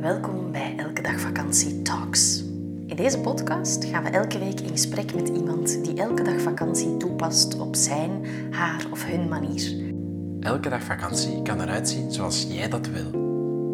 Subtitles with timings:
[0.00, 2.44] Welkom bij Elke Dag Vakantie Talks.
[2.86, 6.96] In deze podcast gaan we elke week in gesprek met iemand die elke dag vakantie
[6.96, 9.94] toepast op zijn, haar of hun manier.
[10.40, 13.12] Elke dag vakantie kan eruit zien zoals jij dat wil.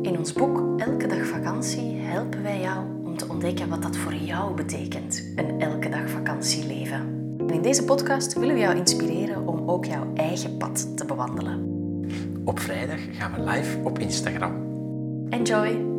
[0.02, 4.14] In ons boek Elke Dag Vakantie helpen wij jou om te ontdekken wat dat voor
[4.14, 7.00] jou betekent, een elke dag vakantieleven.
[7.38, 11.72] En in deze podcast willen we jou inspireren om ook jouw eigen pad te bewandelen.
[12.44, 14.72] Op vrijdag gaan we live op Instagram.
[15.30, 15.93] Enjoy!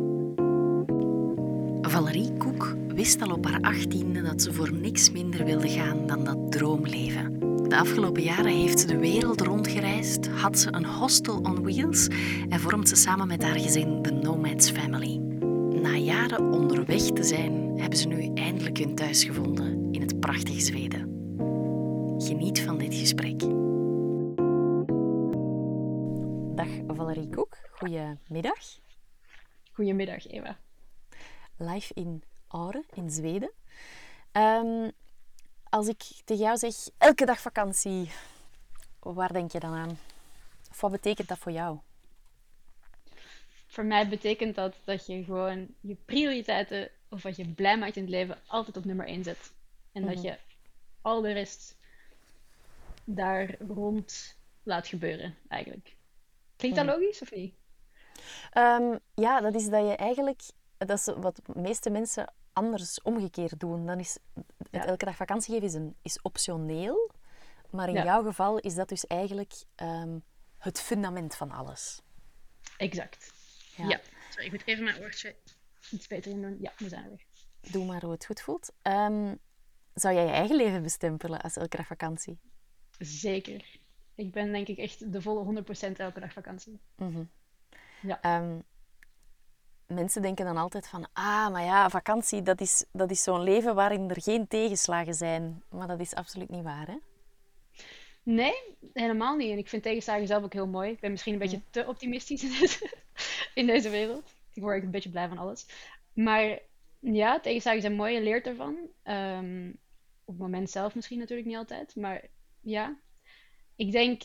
[1.96, 6.24] Valerie Koek wist al op haar achttiende dat ze voor niks minder wilde gaan dan
[6.24, 7.38] dat droomleven.
[7.68, 12.08] De afgelopen jaren heeft ze de wereld rondgereisd, had ze een hostel on wheels
[12.48, 15.16] en vormt ze samen met haar gezin de Nomads Family.
[15.80, 20.60] Na jaren onderweg te zijn, hebben ze nu eindelijk hun thuis gevonden in het prachtige
[20.60, 21.00] Zweden.
[22.18, 23.40] Geniet van dit gesprek.
[26.56, 28.58] Dag Valerie Koek, goedemiddag.
[29.72, 30.58] Goedemiddag, Eva.
[31.56, 33.50] Live in Aure, in Zweden.
[34.32, 34.90] Ehm,
[35.68, 38.10] als ik tegen jou zeg, elke dag vakantie,
[39.00, 39.98] waar denk je dan aan?
[40.70, 41.78] Of wat betekent dat voor jou?
[43.66, 48.02] Voor mij betekent dat dat je gewoon je prioriteiten, of wat je blij maakt in
[48.02, 49.52] het leven, altijd op nummer 1 zet.
[49.92, 50.24] En dat Mhm.
[50.24, 50.38] je
[51.02, 51.76] al de rest
[53.04, 55.96] daar rond laat gebeuren, eigenlijk.
[56.56, 56.94] Klinkt dat Mhm.
[56.98, 57.54] logisch of niet?
[58.50, 60.42] Ehm, ja, dat is dat je eigenlijk,
[60.78, 63.86] dat is wat de meeste mensen anders omgekeerd doen.
[63.86, 64.18] Dan is
[64.70, 67.10] het elke dag vakantie geven is, een, is optioneel,
[67.70, 68.04] maar in Ja.
[68.04, 70.18] jouw geval is dat dus eigenlijk ehm,
[70.58, 72.02] het fundament van alles.
[72.76, 73.32] Exact.
[73.76, 73.88] Ja.
[73.88, 74.00] Ja.
[74.30, 75.36] Sorry, ik moet even mijn oortje
[75.90, 76.56] iets beter in doen.
[76.60, 77.24] Ja, we zijn er weer.
[77.72, 78.72] Doe maar hoe het goed voelt.
[78.82, 79.34] Ehm,
[79.94, 82.38] zou jij je eigen leven bestempelen als elke dag vakantie?
[82.98, 83.78] Zeker.
[84.14, 86.80] Ik ben denk ik echt de volle 100% elke dag vakantie.
[86.96, 87.24] Mhm.
[88.02, 88.20] Ja.
[88.22, 88.60] Ehm,
[89.86, 93.74] mensen denken dan altijd van, ah, maar ja, vakantie, dat is, dat is zo'n leven
[93.74, 95.62] waarin er geen tegenslagen zijn.
[95.70, 96.96] Maar dat is absoluut niet waar, hè?
[98.22, 98.54] Nee,
[98.92, 99.50] helemaal niet.
[99.50, 100.90] En ik vind tegenslagen zelf ook heel mooi.
[100.90, 102.42] Ik ben misschien een beetje te optimistisch
[103.54, 104.34] in deze, wereld.
[104.52, 105.66] Ik word een beetje blij van alles.
[106.12, 106.58] Maar
[106.98, 108.14] ja, tegenslagen zijn mooi.
[108.14, 108.76] Je leert ervan.
[109.02, 109.68] Ehm,
[110.24, 111.96] op het moment zelf misschien natuurlijk niet altijd.
[111.96, 112.24] Maar
[112.60, 112.96] ja,
[113.76, 114.22] ik denk...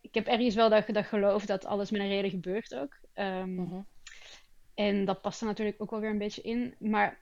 [0.00, 2.98] Ik heb ergens wel dat, dat geloof dat alles met een reden gebeurt ook.
[3.14, 3.80] Mhm.
[4.78, 6.74] En dat past er natuurlijk ook wel weer een beetje in.
[6.78, 7.18] Maar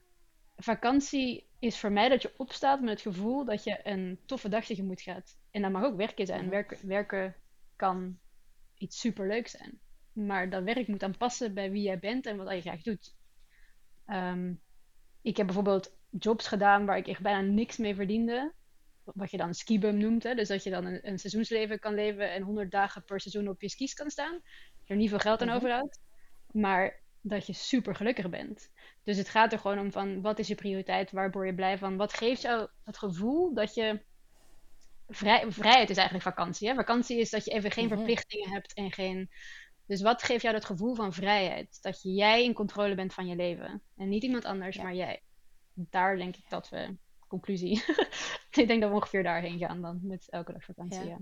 [0.57, 4.65] vakantie is voor mij dat je opstaat met het gevoel dat je een toffe dag
[4.65, 5.37] tegemoet gaat.
[5.51, 6.49] En dat mag ook werken zijn.
[6.49, 7.37] Werken, werken
[7.77, 8.19] kan
[8.79, 9.81] iets superleuks zijn.
[10.13, 13.15] Maar dat werk moet dan passen bij wie jij bent en wat je graag doet.
[14.07, 14.55] Ehm,
[15.23, 18.53] ik heb bijvoorbeeld jobs gedaan waar ik echt bijna niks mee verdiende.
[19.05, 20.23] Wat je dan een skibum noemt.
[20.23, 20.35] Hè?
[20.35, 23.61] Dus dat je dan een, een seizoensleven kan leven en 100 dagen per seizoen op
[23.61, 24.41] je skis kan staan.
[24.87, 25.57] Er niet veel geld aan Mhm.
[25.57, 26.01] overhoudt.
[26.53, 28.71] Maar dat je super gelukkig bent.
[29.05, 31.79] Dus het gaat er gewoon om van wat is je prioriteit, waar word je blij
[31.79, 34.01] van, wat geeft jou het gevoel dat je
[35.09, 36.69] vrij, vrijheid is eigenlijk vakantie.
[36.69, 36.75] Hè?
[36.75, 37.95] Vakantie is dat je even geen Mhm.
[37.95, 39.31] verplichtingen hebt en geen.
[39.87, 41.83] Dus wat geeft jou dat gevoel van vrijheid?
[41.83, 44.83] Dat je jij in controle bent van je leven en niet iemand anders, Ja.
[44.83, 45.23] maar jij.
[45.73, 46.97] Daar denk ik dat we
[47.29, 47.83] conclusie.
[48.51, 51.05] ik denk dat we ongeveer daarheen gaan dan met elke dag vakantie.
[51.05, 51.09] Ja.
[51.09, 51.19] Ja.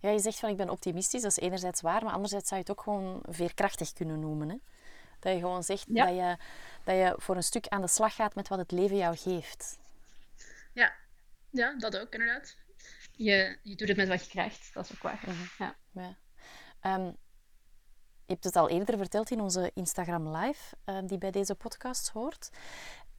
[0.00, 2.66] Ja, je zegt van ik ben optimistisch, dat is enerzijds waar, maar anderzijds zou je
[2.68, 4.48] het ook gewoon veerkrachtig kunnen noemen.
[4.48, 4.56] Hè?
[5.22, 6.06] Dat je gewoon zegt Ja.
[6.06, 6.36] dat, je,
[6.84, 9.78] dat je voor een stuk aan de slag gaat met wat het leven jou geeft.
[10.72, 10.92] Ja.
[11.50, 12.56] ja, dat ook inderdaad.
[13.16, 15.24] Je, je doet het met wat je krijgt, dat is ook waar.
[15.58, 15.76] Ja.
[15.90, 16.16] Ja.
[16.80, 17.04] Ehm,
[18.26, 22.10] je hebt het al eerder verteld in onze Instagram Live, ehm, die bij deze podcast
[22.10, 22.50] hoort,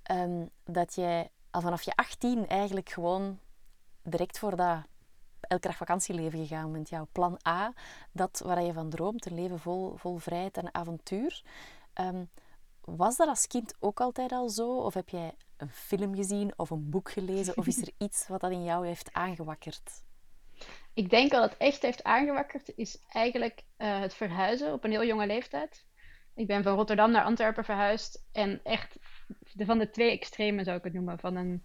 [0.03, 3.39] ehm, dat jij al vanaf je 18 eigenlijk gewoon
[4.03, 4.81] direct voor dat
[5.41, 6.89] elke dag vakantieleven gegaan bent.
[6.89, 7.73] Jouw plan A,
[8.11, 11.43] dat waar je van droomt, een leven vol, vol vrijheid en avontuur.
[11.93, 12.25] Ehm,
[12.81, 14.77] was dat als kind ook altijd al zo?
[14.77, 17.57] Of heb jij een film gezien of een boek gelezen?
[17.57, 19.91] Of is er iets wat dat in jou heeft aangewakkerd?
[20.93, 25.05] Ik denk dat het echt heeft aangewakkerd, is eigenlijk eh, het verhuizen op een heel
[25.05, 25.85] jonge leeftijd.
[26.35, 28.97] Ik ben van Rotterdam naar Antwerpen verhuisd en echt
[29.53, 31.19] de, van de twee extremen zou ik het noemen.
[31.19, 31.63] Van een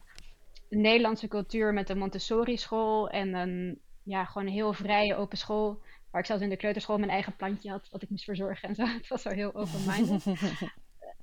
[0.69, 5.83] Nederlandse cultuur met een Montessori-school en een ja, gewoon een heel vrije open school.
[6.11, 8.75] Waar ik zelfs in de kleuterschool mijn eigen plantje had, wat ik moest verzorgen en
[8.75, 8.85] zo.
[8.99, 10.25] Het was zo heel open-minded.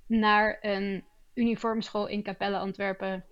[0.08, 1.04] naar een
[1.34, 3.26] uniformschool in Capelle Antwerpen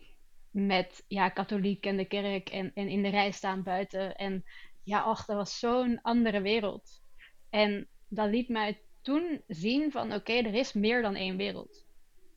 [0.51, 4.15] met ja, katholiek en de kerk en, en in de rij staan buiten.
[4.15, 4.43] En
[4.83, 7.01] ja, ach, dat was zo'n andere wereld.
[7.49, 11.85] En dat liet mij toen zien van oké, er is meer dan één wereld.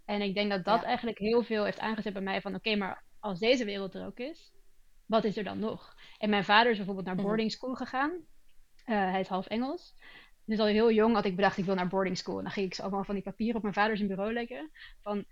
[0.04, 0.86] En ik denk dat dat Ja.
[0.86, 4.18] eigenlijk heel veel heeft aangezet bij mij van oké, maar als deze wereld er ook
[4.18, 4.52] is,
[5.06, 5.94] wat is er dan nog?
[6.18, 7.24] En mijn vader is bijvoorbeeld naar Mhm.
[7.24, 8.12] boarding school gegaan.
[8.86, 9.94] Eh, hij is half Engels.
[10.44, 12.36] dus al heel jong had ik bedacht, ik wil naar boarding school.
[12.36, 14.70] En dan ging ik ze allemaal van die papieren op mijn vader zijn bureau leggen.
[15.02, 15.24] Van,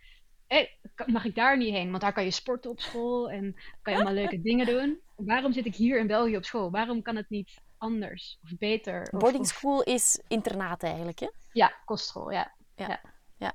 [0.47, 0.69] hé,
[1.07, 1.91] mag ik daar niet heen?
[1.91, 5.01] Want daar kan je sporten op school en kan je allemaal leuke dingen doen.
[5.17, 6.71] Waarom zit ik hier in België op school?
[6.71, 9.03] Waarom kan het niet anders of beter?
[9.03, 11.29] Of, Boarding of- school is internaat eigenlijk, hè?
[11.53, 12.55] Ja, kostschool, ja.
[12.77, 13.01] Ja,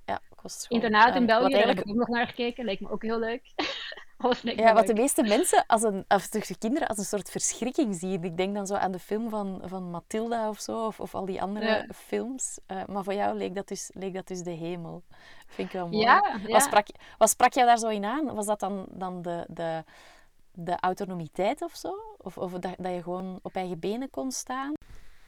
[0.06, 0.78] ja kostschool.
[0.78, 2.66] Internaat in België, heb ik ook nog naar gekeken.
[2.66, 3.42] Leek me ook heel leuk.
[4.56, 8.24] Ja, wat de meeste mensen, als een, of de kinderen, als een soort verschrikking zien.
[8.24, 11.26] Ik denk dan zo aan de film van, van Matilda of zo, of, of al
[11.26, 11.86] die andere Ja.
[11.96, 12.60] films.
[12.66, 15.04] Eh, maar voor jou leek dat, dus, leek dat dus de hemel.
[15.48, 16.04] Vind ik wel mooi.
[16.04, 16.52] Ja, ja.
[16.52, 16.88] Wat, sprak,
[17.18, 18.36] wat sprak jou daar zo in aan?
[18.36, 19.84] Was dat dan, dan de, de,
[20.54, 21.94] de autonomiteit of zo?
[22.18, 24.74] Of, of dat, dat je gewoon op eigen benen kon staan?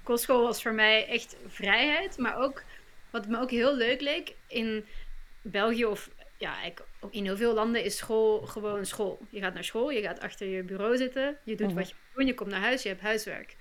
[0.03, 2.63] Kostschool was voor mij echt vrijheid, maar ook
[3.11, 4.85] wat me ook heel leuk leek in
[5.41, 6.09] België of
[6.41, 6.55] ja,
[6.99, 9.19] ook in heel veel landen is school gewoon school.
[9.29, 11.75] Je gaat naar school, je gaat achter je bureau zitten, je doet Mhm.
[11.75, 13.55] wat je moet doen, je komt naar huis, je hebt huiswerk.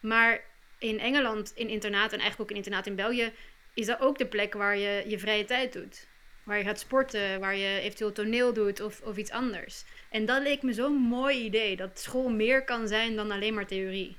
[0.00, 0.44] Maar
[0.78, 3.32] in Engeland, in internaat en eigenlijk ook in internaat in België,
[3.74, 6.06] is dat ook de plek waar je je vrije tijd doet.
[6.42, 9.84] Waar je gaat sporten, waar je eventueel toneel doet of, of iets anders.
[10.10, 13.66] En dat leek me zo'n mooi idee, dat school meer kan zijn dan alleen maar
[13.66, 14.16] theorie.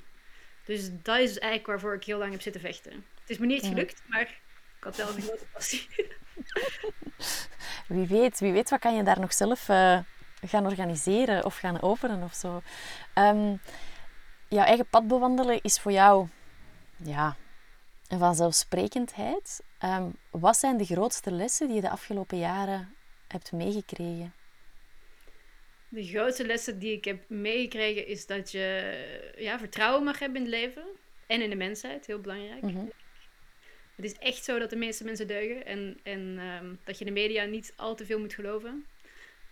[0.66, 2.92] Dus dat is eigenlijk waarvoor ik heel lang heb zitten vechten.
[3.20, 3.72] Het is me niet Mhm.
[3.72, 4.38] gelukt, maar ik
[4.80, 5.88] had wel een grote passie.
[7.88, 10.00] Wie weet, wie weet wat kan je daar nog zelf eh,
[10.42, 12.62] gaan organiseren of gaan openen of zo.
[13.14, 13.56] Ehm,
[14.48, 16.28] jouw eigen pad bewandelen is voor jou
[16.98, 17.38] ja,
[18.08, 19.64] een vanzelfsprekendheid.
[19.78, 22.96] Ehm, wat zijn de grootste lessen die je de afgelopen jaren
[23.28, 24.34] hebt meegekregen?
[25.90, 30.52] De grootste lessen die ik heb meegekregen is dat je ja, vertrouwen mag hebben in
[30.52, 30.84] het leven.
[31.28, 32.62] En in de mensheid, heel belangrijk.
[32.62, 32.86] Mhm.
[33.96, 35.66] Het is echt zo dat de meeste mensen deugen.
[35.66, 38.86] En, en ehm, dat je de media niet al te veel moet geloven.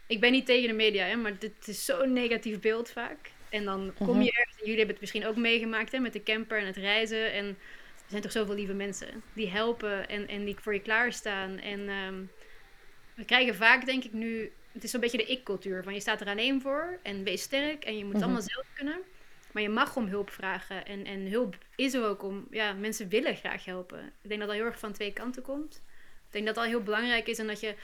[0.07, 3.31] Ik ben niet tegen de media, hè, maar dit is zo'n negatief beeld vaak.
[3.49, 6.23] En dan kom je ergens, en jullie hebben het misschien ook meegemaakt hè, met de
[6.23, 7.31] camper en het reizen.
[7.33, 11.59] En er zijn toch zoveel lieve mensen die helpen en, en die voor je klaarstaan.
[11.59, 12.15] En ehm,
[13.13, 15.83] we krijgen vaak, denk ik nu, het is zo'n beetje de ik-cultuur.
[15.83, 18.23] Van je staat er alleen voor en wees sterk en je moet het Mhm.
[18.31, 18.97] allemaal zelf kunnen.
[19.53, 20.85] Maar je mag om hulp vragen.
[20.85, 24.13] En, en hulp is er ook om, ja, mensen willen graag helpen.
[24.21, 25.75] Ik denk dat dat heel erg van twee kanten komt.
[26.25, 27.75] Ik denk dat dat heel belangrijk is en dat je,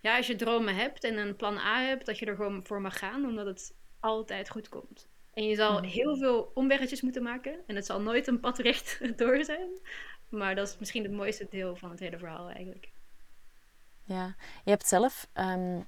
[0.00, 2.80] ja, als je dromen hebt en een plan A hebt, dat je er gewoon voor
[2.80, 5.08] mag gaan, omdat het altijd goed komt.
[5.34, 9.00] En je zal heel veel omweggetjes moeten maken en het zal nooit een pad recht
[9.18, 9.68] door zijn.
[10.28, 12.90] Maar dat is misschien het mooiste deel van het hele verhaal eigenlijk.
[14.04, 14.34] Ja,
[14.64, 15.80] je hebt zelf, ehm,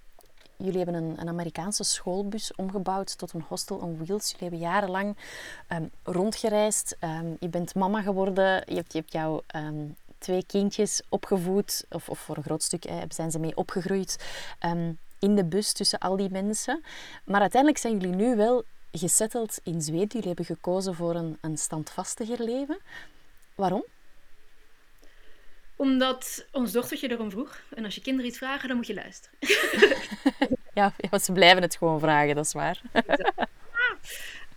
[0.58, 4.30] jullie hebben een, een Amerikaanse schoolbus omgebouwd tot een hostel on wheels.
[4.30, 5.16] Jullie hebben jarenlang
[5.66, 6.96] ehm, rondgereisd.
[6.98, 8.62] Ehm, je bent mama geworden.
[8.66, 9.86] Je hebt, je hebt jouw ehm,
[10.18, 14.18] twee kindjes opgevoed, of, of voor een groot stuk hè, zijn ze mee opgegroeid
[15.18, 16.82] in de bus tussen al die mensen.
[17.24, 20.08] Maar uiteindelijk zijn jullie nu wel gesetteld in Zweden.
[20.08, 22.78] Jullie hebben gekozen voor een, een standvastiger leven.
[23.54, 23.84] Waarom?
[25.78, 27.60] Omdat ons dochtertje erom vroeg.
[27.74, 29.38] En als je kinderen iets vragen, dan moet je luisteren.
[30.74, 32.80] Ja, ja, ze blijven het gewoon vragen, dat is waar.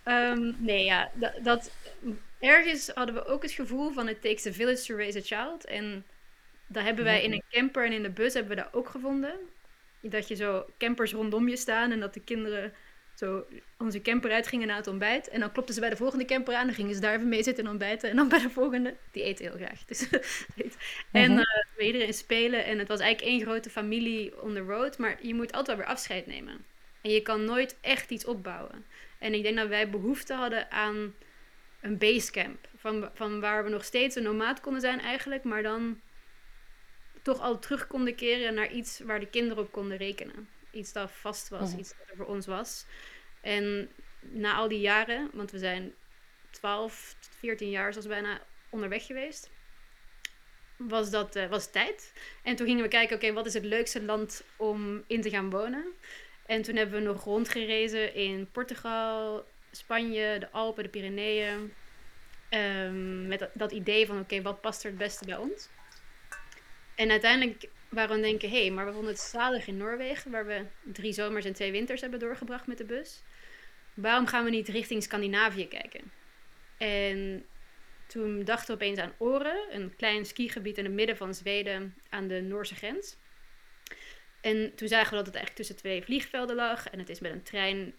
[0.02, 1.70] Ehm, nee, ja, dat, dat,
[2.38, 5.64] ergens hadden we ook het gevoel van it takes a village to raise a child.
[5.64, 6.04] En
[6.66, 9.34] dat hebben wij in een camper en in de bus hebben we dat ook gevonden.
[10.00, 12.72] Dat je zo campers rondom je staan en dat de kinderen
[13.26, 13.46] zo
[13.78, 15.28] onze camper uit gingen naar het ontbijt.
[15.28, 17.42] En dan klopten ze bij de volgende camper aan, dan gingen ze daar even mee
[17.42, 18.10] zitten en ontbijten.
[18.10, 19.84] En dan bij de volgende, die eten heel graag.
[19.84, 20.08] Dus,
[21.12, 21.38] en Mhm.
[21.38, 22.64] eh, bij iedereen spelen.
[22.64, 24.98] En het was eigenlijk één grote familie on the road.
[24.98, 26.64] Maar je moet altijd wel weer afscheid nemen.
[27.02, 28.84] En je kan nooit echt iets opbouwen.
[29.18, 31.14] En ik denk dat wij behoefte hadden aan
[31.80, 32.68] een basecamp.
[32.76, 35.44] Van, van waar we nog steeds een nomaat konden zijn eigenlijk.
[35.44, 36.00] Maar dan
[37.22, 40.48] toch al terug konden keren naar iets waar de kinderen op konden rekenen.
[40.70, 41.78] Iets dat vast was, Mhm.
[41.78, 42.86] iets dat er voor ons was.
[43.42, 45.94] En na al die jaren, want we zijn
[46.50, 49.50] 12, 14 jaar zoals bijna onderweg geweest,
[50.76, 52.12] was dat eh, was tijd.
[52.42, 55.50] En toen gingen we kijken, oké, wat is het leukste land om in te gaan
[55.50, 55.84] wonen?
[56.46, 61.72] En toen hebben we nog rondgerezen in Portugal, Spanje, de Alpen, de Pyreneeën.
[62.48, 65.68] Ehm, met dat, idee van, oké, wat past er het beste bij ons?
[66.94, 70.46] En uiteindelijk waren we denken, hé, hey, maar we vonden het zalig in Noorwegen, waar
[70.46, 73.22] we drie zomers en twee winters hebben doorgebracht met de bus.
[73.94, 76.12] Waarom gaan we niet richting Scandinavië kijken?
[76.76, 77.44] En
[78.06, 82.28] toen dachten we opeens aan Åre, een klein skigebied in het midden van Zweden aan
[82.28, 83.16] de Noorse grens.
[84.40, 86.88] En toen zagen we dat het eigenlijk tussen twee vliegvelden lag.
[86.88, 87.94] En het is met een trein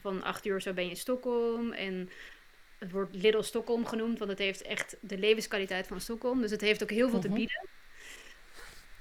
[0.00, 1.72] van acht uur zo ben je in Stockholm.
[1.72, 2.10] En
[2.78, 6.40] het wordt Little Stockholm genoemd, want het heeft echt de levenskwaliteit van Stockholm.
[6.40, 7.36] Dus het heeft ook heel veel te Mhm.
[7.36, 7.66] bieden.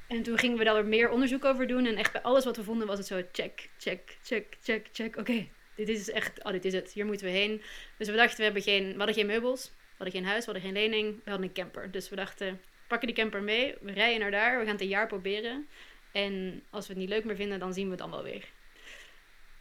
[0.08, 1.86] En toen gingen we daar meer onderzoek over doen.
[1.86, 5.17] En echt bij alles wat we vonden was het zo check, check, check, check, check.
[5.17, 7.62] Oké, dit is echt, oh dit is het, hier moeten we heen.
[7.98, 9.72] Dus we dachten, we, hebben geen, we hadden geen meubels.
[9.75, 11.91] We hadden geen huis, we hadden geen lening, we hadden een camper.
[11.91, 14.82] Dus we dachten, we pakken die camper mee, we rijden naar daar, we gaan het
[14.82, 15.67] een jaar proberen.
[16.12, 18.46] En als we het niet leuk meer vinden, dan zien we het dan wel weer.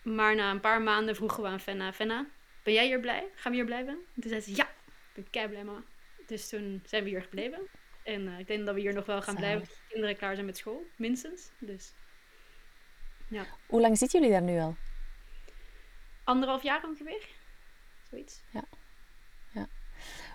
[0.02, 2.26] Maar na een paar maanden vroegen we aan Fenna, Fenna,
[2.62, 3.24] ben jij hier blij?
[3.34, 3.94] Gaan we hier blijven?
[4.14, 5.82] En toen zei ze, ja, ik ben kei blij mama.
[6.26, 7.68] Dus toen zijn we hier gebleven.
[8.02, 10.34] En eh, ik denk dat we hier nog wel gaan blijven als de kinderen klaar
[10.34, 11.50] zijn met school, minstens.
[11.58, 11.92] Dus
[13.28, 13.46] ja.
[13.66, 14.76] Hoe lang zitten jullie daar nu al?
[16.24, 17.28] Anderhalf jaar ongeveer.
[18.10, 18.40] Zoiets.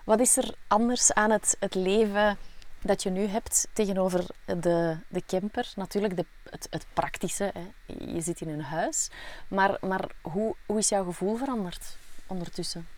[0.04, 2.38] Wat is er anders aan het, het leven
[2.82, 5.72] dat je nu hebt tegenover de, de camper?
[5.76, 7.94] Natuurlijk de, het, het praktische, hè.
[8.14, 9.10] je zit in een huis.
[9.48, 12.88] Maar, maar hoe, hoe is jouw gevoel veranderd ondertussen?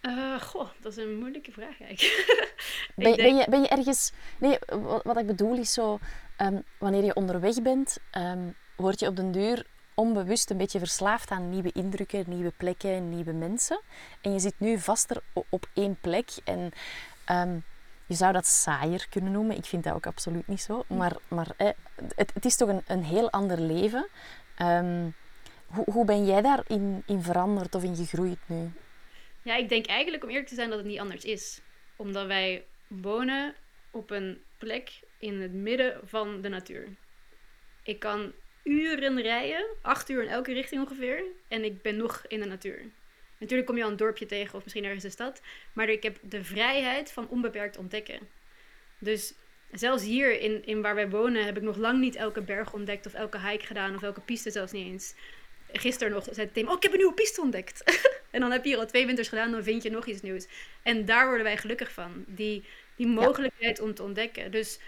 [0.00, 2.56] Eh, goh, dat is een moeilijke vraag eigenlijk.
[2.94, 4.12] Ben, denk- ben, je, ben je ergens...
[4.38, 5.98] Nee, wat, wat ik bedoel is zo...
[6.36, 9.66] ehm, wanneer je onderweg bent, ehm, word je op den duur
[9.98, 13.80] onbewust een beetje verslaafd aan nieuwe indrukken, nieuwe plekken, nieuwe mensen.
[14.20, 16.30] En je zit nu vaster op één plek.
[16.44, 16.72] En
[17.24, 17.58] ehm,
[18.06, 19.56] je zou dat saaier kunnen noemen.
[19.56, 20.84] Ik vind dat ook absoluut niet zo.
[20.88, 21.68] Maar, maar eh,
[22.14, 24.08] het, het is toch een, een heel ander leven.
[24.56, 25.10] Ehm,
[25.66, 28.70] hoe, hoe ben jij daarin in veranderd of in gegroeid nu?
[29.42, 31.60] Ja, ik denk eigenlijk om eerlijk te zijn dat het niet anders is.
[31.96, 33.54] Omdat wij wonen
[33.90, 36.88] op een plek in het midden van de natuur.
[37.82, 42.40] Ik kan uren rijden, acht uur in elke richting ongeveer, en ik ben nog in
[42.40, 42.82] de natuur.
[43.38, 45.40] Natuurlijk kom je al een dorpje tegen of misschien ergens een stad,
[45.72, 48.28] maar ik heb de vrijheid van onbeperkt ontdekken.
[48.98, 49.34] Dus
[49.72, 53.06] zelfs hier in, in waar wij wonen heb ik nog lang niet elke berg ontdekt
[53.06, 55.14] of elke hike gedaan of elke piste zelfs niet eens.
[55.72, 57.82] Gisteren nog zei Tim, oh ik heb een nieuwe piste ontdekt.
[58.30, 60.46] en dan heb je hier al twee winters gedaan, dan vind je nog iets nieuws.
[60.82, 62.24] En daar worden wij gelukkig van.
[62.26, 62.64] Die,
[62.96, 64.50] die mogelijkheid om te ontdekken.
[64.50, 64.78] Dus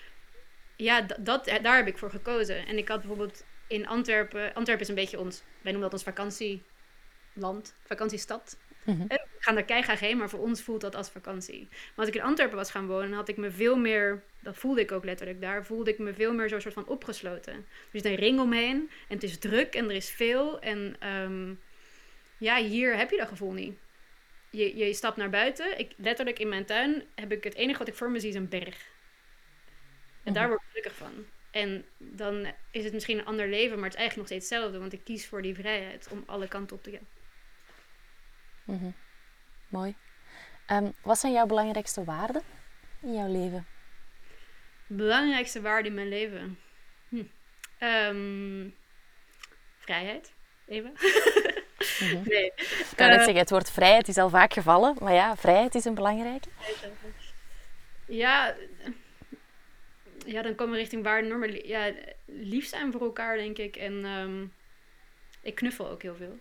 [0.77, 2.67] ja, dat, daar heb ik voor gekozen.
[2.67, 4.55] En ik had bijvoorbeeld in Antwerpen...
[4.55, 5.43] Antwerpen is een beetje ons...
[5.63, 7.75] Wij noemen dat ons vakantieland.
[7.85, 8.59] Vakantiestad.
[8.85, 9.07] Mhm.
[9.07, 11.67] We gaan daar keihard heen, maar voor ons voelt dat als vakantie.
[11.71, 14.23] Maar als ik in Antwerpen was gaan wonen, had ik me veel meer...
[14.43, 15.65] Dat voelde ik ook letterlijk daar.
[15.67, 17.55] Voelde ik me veel meer zo'n soort van opgesloten.
[17.55, 18.91] Er zit een ring omheen.
[19.09, 20.61] En het is druk en er is veel.
[20.61, 21.55] En ehm,
[22.39, 23.79] ja, hier heb je dat gevoel niet.
[24.51, 25.79] Je, je stapt naar buiten.
[25.79, 28.35] Ik, letterlijk in mijn tuin heb ik het enige wat ik voor me zie is
[28.35, 28.87] een berg.
[30.25, 30.51] En daar Mhm.
[30.53, 31.27] word ik gelukkig van.
[31.51, 34.79] En dan is het misschien een ander leven, maar het is eigenlijk nog steeds hetzelfde.
[34.79, 37.09] Want ik kies voor die vrijheid om alle kanten op te gaan.
[38.65, 38.91] Mhm.
[39.69, 39.95] Mooi.
[40.67, 42.43] Ehm, wat zijn jouw belangrijkste waarden
[43.03, 43.67] in jouw leven?
[44.87, 46.59] Belangrijkste waarde in mijn leven?
[47.09, 47.23] Hm.
[47.79, 48.69] Ehm,
[49.79, 50.33] vrijheid.
[50.67, 50.93] Even.
[50.93, 52.23] Mhm.
[52.29, 52.53] nee.
[52.57, 55.75] Ik kan net Eh, zeggen, het woord vrijheid is al vaak gevallen, maar ja, vrijheid
[55.75, 56.49] is een belangrijke.
[58.07, 58.55] Ja,
[60.27, 61.51] ja, dan komen we richting waarde normen.
[61.51, 61.93] Li- Ja,
[62.27, 63.77] lief zijn voor elkaar, denk ik.
[63.77, 64.45] En ehm,
[65.43, 66.39] ik knuffel ook heel veel.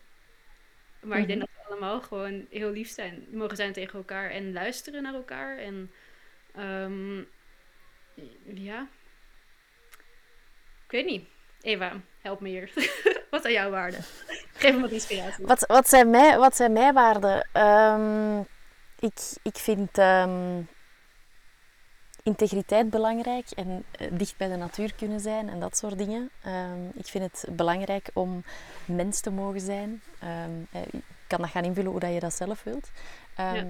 [0.99, 4.53] Maar ik denk dat we allemaal gewoon heel lief zijn, mogen zijn tegen elkaar en
[4.53, 5.57] luisteren naar elkaar.
[5.57, 5.91] En
[6.55, 7.17] ehm,
[8.53, 8.87] ja,
[10.85, 11.27] ik weet niet.
[11.61, 12.71] Eva, help me hier.
[13.31, 13.99] wat zijn jouw waarden?
[14.53, 15.45] Geef me wat inspiratie.
[15.45, 17.47] Wat, wat, zijn, mij, wat zijn mijn waarden?
[17.51, 18.39] Ehm,
[18.99, 19.97] ik, ik vind
[22.29, 26.29] integriteit belangrijk en eh, dicht bij de natuur kunnen zijn en dat soort dingen.
[26.43, 28.43] Ehm, ik vind het belangrijk om
[28.85, 30.01] mens te mogen zijn.
[30.19, 32.91] Eh, je kan dat gaan invullen hoe dat je dat zelf wilt.
[33.35, 33.65] Ehm, Ja.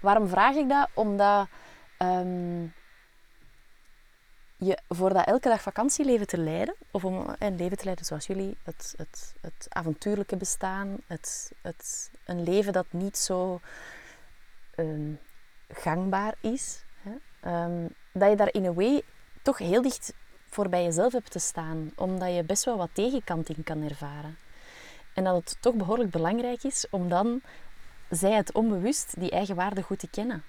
[0.00, 0.88] Waarom vraag ik dat?
[0.94, 1.48] Omdat
[4.56, 8.26] je voor dat elke dag vakantieleven te leiden, of om een leven te leiden zoals
[8.26, 13.60] jullie, het, het, het avontuurlijke bestaan, het, het, een leven dat niet zo
[15.68, 17.12] gangbaar is, hè?
[18.12, 19.02] Dat je daar in een way
[19.42, 20.14] toch heel dicht
[20.48, 24.38] voor bij jezelf hebt te staan, omdat je best wel wat tegenkanting kan ervaren.
[25.14, 27.40] En dat het toch behoorlijk belangrijk is om dan,
[28.10, 30.44] zij het onbewust, die eigen waarde goed te kennen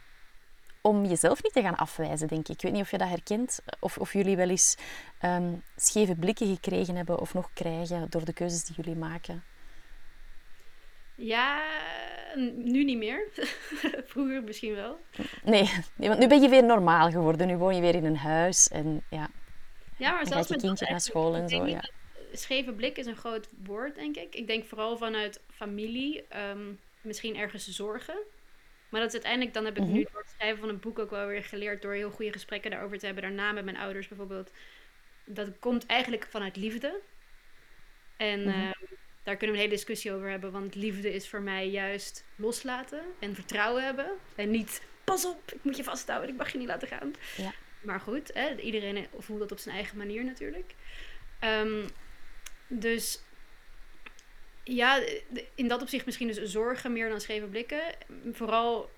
[0.81, 2.55] om jezelf niet te gaan afwijzen, denk ik.
[2.55, 4.77] Ik weet niet of je dat herkent, of, of jullie wel eens
[5.19, 9.43] ehm, scheve blikken gekregen hebben of nog krijgen door de keuzes die jullie maken.
[11.21, 11.63] Ja,
[12.55, 13.27] nu niet meer.
[14.11, 14.99] Vroeger misschien wel.
[15.43, 17.47] Nee, nee, want nu ben je weer normaal geworden.
[17.47, 19.29] Nu woon je weer in een huis en ja,
[19.97, 21.65] Ja, maar zelfs je met kindje naar school en zo.
[21.65, 21.89] Ja.
[22.33, 24.35] Scheve blik is een groot woord, denk ik.
[24.35, 28.15] Ik denk vooral vanuit familie, ehm, misschien ergens zorgen.
[28.89, 29.91] Maar dat is uiteindelijk, dan heb ik Mhm.
[29.93, 32.71] nu door het schrijven van een boek ook wel weer geleerd door heel goede gesprekken
[32.71, 33.23] daarover te hebben.
[33.23, 34.51] Daarna met mijn ouders bijvoorbeeld.
[35.25, 36.99] Dat komt eigenlijk vanuit liefde.
[38.17, 38.49] En Mhm.
[38.49, 38.71] ehm,
[39.23, 40.51] daar kunnen we een hele discussie over hebben.
[40.51, 44.11] Want liefde is voor mij juist loslaten en vertrouwen hebben.
[44.35, 47.13] En niet, pas op, ik moet je vasthouden, ik mag je niet laten gaan.
[47.37, 47.53] Ja.
[47.81, 50.73] Maar goed, hè, iedereen voelt dat op zijn eigen manier natuurlijk.
[51.39, 51.87] Ehm,
[52.67, 53.21] dus
[54.63, 55.01] ja,
[55.55, 57.81] in dat opzicht misschien dus zorgen meer dan scheve blikken.
[58.31, 58.89] Vooral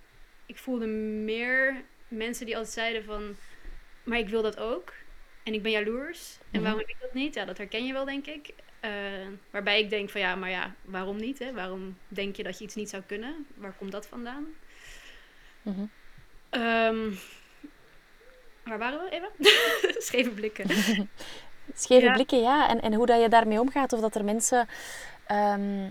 [0.45, 3.35] ik voelde meer mensen die altijd zeiden van,
[4.03, 4.93] maar ik wil dat ook.
[5.43, 6.37] En ik ben jaloers.
[6.39, 6.61] En Mhm.
[6.61, 7.33] waarom heb ik dat niet?
[7.33, 8.49] Ja, dat herken je wel, denk ik.
[8.83, 11.39] Eh, waarbij ik denk van, ja, maar ja, waarom niet?
[11.39, 11.53] Hè?
[11.53, 13.47] Waarom denk je dat je iets niet zou kunnen?
[13.55, 14.45] Waar komt dat vandaan?
[15.61, 15.85] Mhm.
[16.49, 17.11] Ehm,
[18.63, 19.29] waar waren we even?
[20.01, 20.67] Scheve blikken.
[21.73, 22.11] Scheve Ja.
[22.11, 22.69] blikken, ja.
[22.69, 23.93] En, en hoe dat je daarmee omgaat.
[23.93, 24.67] Of dat er mensen...
[25.25, 25.89] ehm,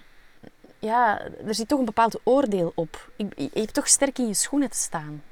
[0.79, 3.11] ja, er zit toch een bepaald oordeel op.
[3.17, 5.25] Je, je hebt toch sterk in je schoenen te staan.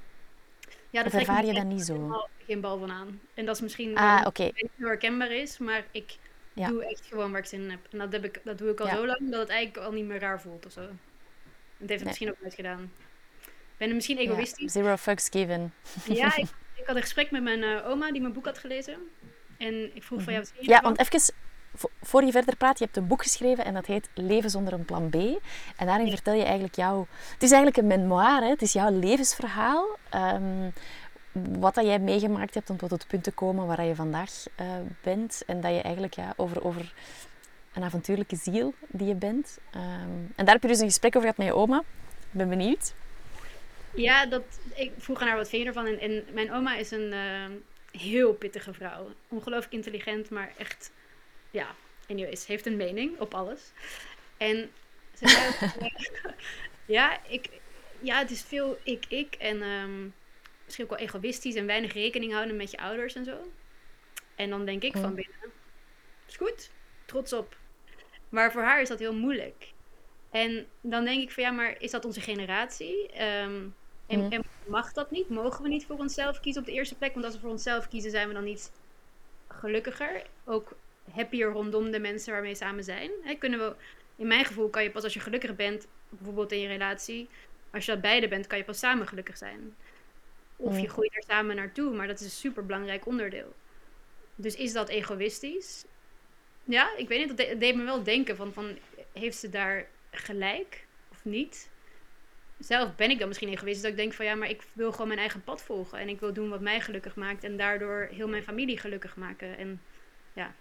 [0.90, 1.92] Ja, Of trek ik ervaar je dat echt niet zo?
[1.92, 3.20] helemaal geen bal van aan.
[3.34, 6.18] En dat is misschien Ah, het niet herkenbaar is, maar ik
[6.60, 6.68] Ja.
[6.68, 7.78] doe echt gewoon waar ik zin in heb.
[7.90, 8.94] En dat, heb ik, dat doe ik al Ja.
[8.96, 10.80] zo lang dat het eigenlijk al niet meer raar voelt of zo.
[10.80, 10.88] Het
[11.88, 12.92] heeft het misschien ook nooit gedaan.
[13.44, 14.72] Ik ben misschien Ja, egoïstisch.
[14.72, 15.72] Zero fucks given.
[16.04, 16.46] Ja, ik,
[16.80, 18.96] ik had een gesprek met mijn eh, oma die mijn boek had gelezen.
[19.58, 20.94] En ik vroeg van, ja, wat vind je Ja, ervan?
[20.96, 21.34] want even,
[21.74, 24.72] vo- voor je verder praat, je hebt een boek geschreven en dat heet Leven zonder
[24.72, 25.14] een plan B.
[25.76, 27.06] En daarin vertel je eigenlijk jouw...
[27.32, 28.50] Het is eigenlijk een memoire, hè?
[28.50, 29.98] het is jouw levensverhaal.
[30.10, 30.70] ehm,
[31.32, 34.66] wat dat jij meegemaakt hebt om tot het punt te komen waar je vandaag eh,
[35.02, 35.42] bent.
[35.46, 36.92] En dat je eigenlijk ja, over, over
[37.72, 39.58] een avontuurlijke ziel die je bent.
[39.70, 41.78] Ehm, en daar heb je dus een gesprek over gehad met je oma.
[42.20, 42.94] Ik ben benieuwd.
[43.94, 44.42] Ja, dat,
[44.75, 45.87] ik vroeg aan haar wat vind je ervan.
[45.87, 49.10] En, en mijn oma is een eh, heel pittige vrouw.
[49.28, 50.92] Ongelooflijk intelligent, maar echt,
[51.50, 51.66] ja,
[52.08, 53.72] anyways, heeft een mening op alles.
[54.37, 54.70] En
[55.14, 55.92] ze zei
[56.96, 57.49] ja, ik,
[58.00, 59.34] ja, het is veel ik, ik.
[59.34, 60.08] En ehm,
[60.70, 63.36] misschien ook wel egoïstisch en weinig rekening houden met je ouders en zo.
[64.34, 65.52] En dan denk ik van binnen,
[66.28, 66.70] is goed,
[67.04, 67.56] trots op.
[68.28, 69.72] Maar voor haar is dat heel moeilijk.
[70.30, 73.08] En dan denk ik van ja, maar is dat onze generatie?
[73.08, 73.60] Ehm,
[74.06, 75.28] en, en mag dat niet?
[75.28, 77.12] Mogen we niet voor onszelf kiezen op de eerste plek?
[77.12, 78.72] Want als we voor onszelf kiezen, zijn we dan niet
[79.48, 80.22] gelukkiger.
[80.44, 80.72] Ook
[81.10, 83.10] happier rondom de mensen waarmee we samen zijn.
[83.38, 83.74] Kunnen we,
[84.16, 87.28] in mijn gevoel kan je pas als je gelukkig bent, bijvoorbeeld in je relatie,
[87.70, 89.76] als je dat beide bent, kan je pas samen gelukkig zijn.
[90.60, 93.54] Of je groeit er samen naartoe, maar dat is een super belangrijk onderdeel.
[94.34, 95.84] Dus is dat egoïstisch?
[96.64, 97.36] Ja, ik weet niet.
[97.36, 98.78] Dat de- deed me wel denken van, van
[99.12, 101.70] heeft ze daar gelijk of niet?
[102.58, 103.82] Zelf ben ik dan misschien egoïstisch.
[103.82, 105.99] Dat ik denk van ja, maar ik wil gewoon mijn eigen pad volgen.
[105.99, 107.44] En ik wil doen wat mij gelukkig maakt.
[107.44, 109.56] En daardoor heel mijn familie gelukkig maken.
[109.58, 109.82] En
[110.32, 110.54] Ja,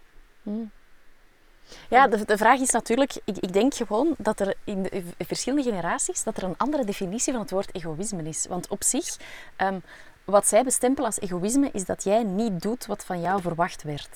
[1.88, 6.22] de, de vraag is natuurlijk, ik, ik denk gewoon dat er in de verschillende generaties
[6.22, 8.46] dat er een andere definitie van het woord egoïsme is.
[8.48, 9.16] Want op zich,
[9.56, 9.78] ehm,
[10.24, 14.08] wat zij bestempelen als egoïsme, is dat jij niet doet wat van jou verwacht werd.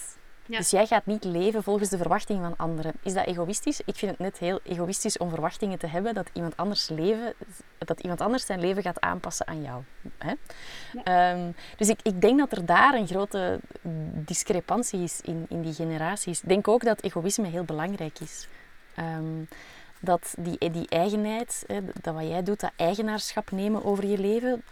[0.46, 0.58] Ja.
[0.58, 2.92] Dus jij gaat niet leven volgens de verwachtingen van anderen.
[3.02, 3.80] Is dat egoïstisch?
[3.84, 7.34] Ik vind het net heel egoïstisch om verwachtingen te hebben dat iemand anders, leven,
[7.78, 9.82] dat iemand anders zijn leven gaat aanpassen aan jou.
[10.18, 10.34] Hè?
[11.04, 13.60] Ehm, dus ik, ik denk dat er daar een grote
[14.12, 16.42] discrepantie is in, in die generaties.
[16.42, 18.48] Ik denk ook dat egoïsme heel belangrijk is.
[18.94, 19.44] Ehm,
[20.00, 24.64] dat die, die eigenheid, hè, dat wat jij doet, dat eigenaarschap nemen over je leven,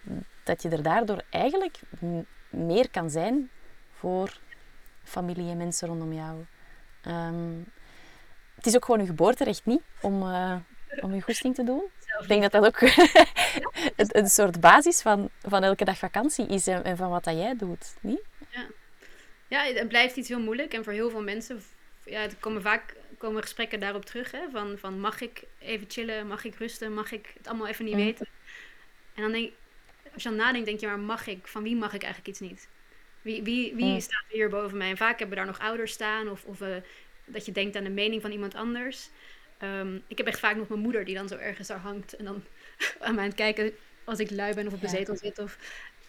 [0.44, 1.80] dat je er daardoor eigenlijk
[2.50, 3.50] meer kan zijn
[3.92, 4.40] voor
[5.04, 6.44] familie en mensen rondom jou.
[7.02, 7.58] Ehm,
[8.54, 10.56] het is ook gewoon je geboorterecht niet om, eh,
[11.00, 11.82] om je goesting te doen.
[12.20, 12.80] Ik denk dat dat ook
[13.96, 17.34] een, een soort basis van, van elke dag vakantie is en, en van wat dat
[17.34, 17.94] jij doet.
[18.00, 18.22] Niet?
[19.48, 20.74] ja, het blijft iets heel moeilijk.
[20.74, 21.62] En voor heel veel mensen,
[22.04, 24.30] ja, er komen vaak komen gesprekken daarop terug.
[24.30, 27.84] Hè, van, van mag ik even chillen, mag ik rusten, mag ik het allemaal even
[27.84, 28.04] niet Mhm.
[28.04, 28.26] weten.
[29.14, 29.52] En dan denk
[30.14, 31.46] als je dan nadenkt, denk je, maar mag ik?
[31.46, 32.68] Van wie mag ik eigenlijk iets niet?
[33.22, 34.00] Wie, wie, wie Mm.
[34.00, 34.90] staat hier boven mij?
[34.90, 36.76] En vaak hebben daar nog ouders staan of, of eh,
[37.24, 39.08] dat je denkt aan de mening van iemand anders.
[39.58, 42.24] Ehm, ik heb echt vaak nog mijn moeder die dan zo ergens daar hangt en
[42.24, 42.44] dan
[43.00, 43.72] aan mij aan het kijken
[44.04, 44.92] als ik lui ben of op de Ja.
[44.92, 45.38] zetel zit.
[45.38, 45.58] Of...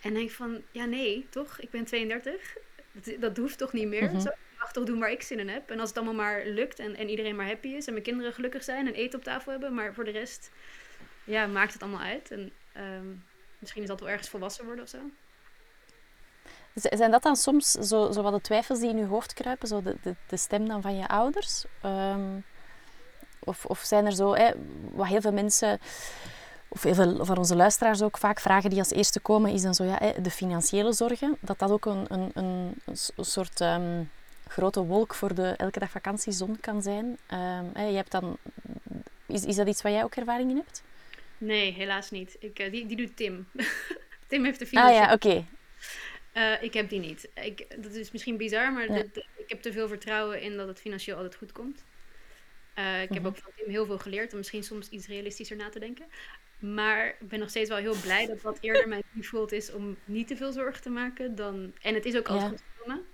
[0.01, 1.59] En denk van, ja nee, toch?
[1.59, 2.57] Ik ben 32.
[2.91, 4.03] Dat, dat hoeft toch niet meer?
[4.03, 4.19] Mhm.
[4.19, 5.69] Zo, ik mag toch doen waar ik zin in heb?
[5.69, 8.33] En als het allemaal maar lukt en, en iedereen maar happy is en mijn kinderen
[8.33, 10.51] gelukkig zijn en eten op tafel hebben, maar voor de rest
[11.23, 12.31] ja, maakt het allemaal uit.
[12.31, 13.07] En ehm,
[13.59, 14.97] misschien is dat wel ergens volwassen worden of zo.
[16.73, 19.81] Zijn dat dan soms zo, zo wat de twijfels die in je hoofd kruipen, zo
[19.81, 21.65] de, de, de stem dan van je ouders?
[21.81, 22.39] Ehm,
[23.39, 24.51] of, of zijn er zo, hè,
[24.91, 25.79] wat heel veel mensen,
[26.67, 29.75] of heel veel van onze luisteraars ook vaak vragen die als eerste komen, is dan
[29.75, 31.37] zo ja, hè, de financiële zorgen.
[31.39, 34.03] Dat dat ook een, een, een, een soort ehm,
[34.47, 37.17] grote wolk voor de elke dag vakantiezon kan zijn.
[37.27, 38.37] Ehm, hè, je hebt dan,
[39.25, 40.83] is, is dat iets waar jij ook ervaring in hebt?
[41.37, 42.35] Nee, helaas niet.
[42.39, 43.47] Ik, eh, die, die doet Tim.
[44.27, 45.45] Tim heeft de Ah financiële ja, oké.
[46.33, 47.29] Eh, ik heb die niet.
[47.35, 49.01] Ik, dat is misschien bizar, maar Ja.
[49.01, 51.83] dit- ik heb te veel vertrouwen in dat het financieel altijd goed komt.
[52.73, 53.27] Eh, ik heb Mhm.
[53.27, 56.05] ook van Tim heel veel geleerd om misschien soms iets realistischer na te denken.
[56.59, 59.97] Maar ik ben nog steeds wel heel blij dat dat eerder mijn default is om
[60.05, 61.73] niet te veel zorgen te maken dan.
[61.81, 62.57] En het is ook altijd Ja.
[62.57, 63.05] goed gekomen.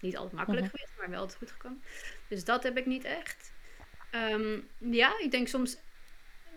[0.00, 0.70] Niet altijd makkelijk Mhm.
[0.76, 1.82] geweest, maar wel altijd goed gekomen.
[2.28, 3.52] Dus dat heb ik niet echt.
[4.10, 5.76] Ehm, ja, ik denk soms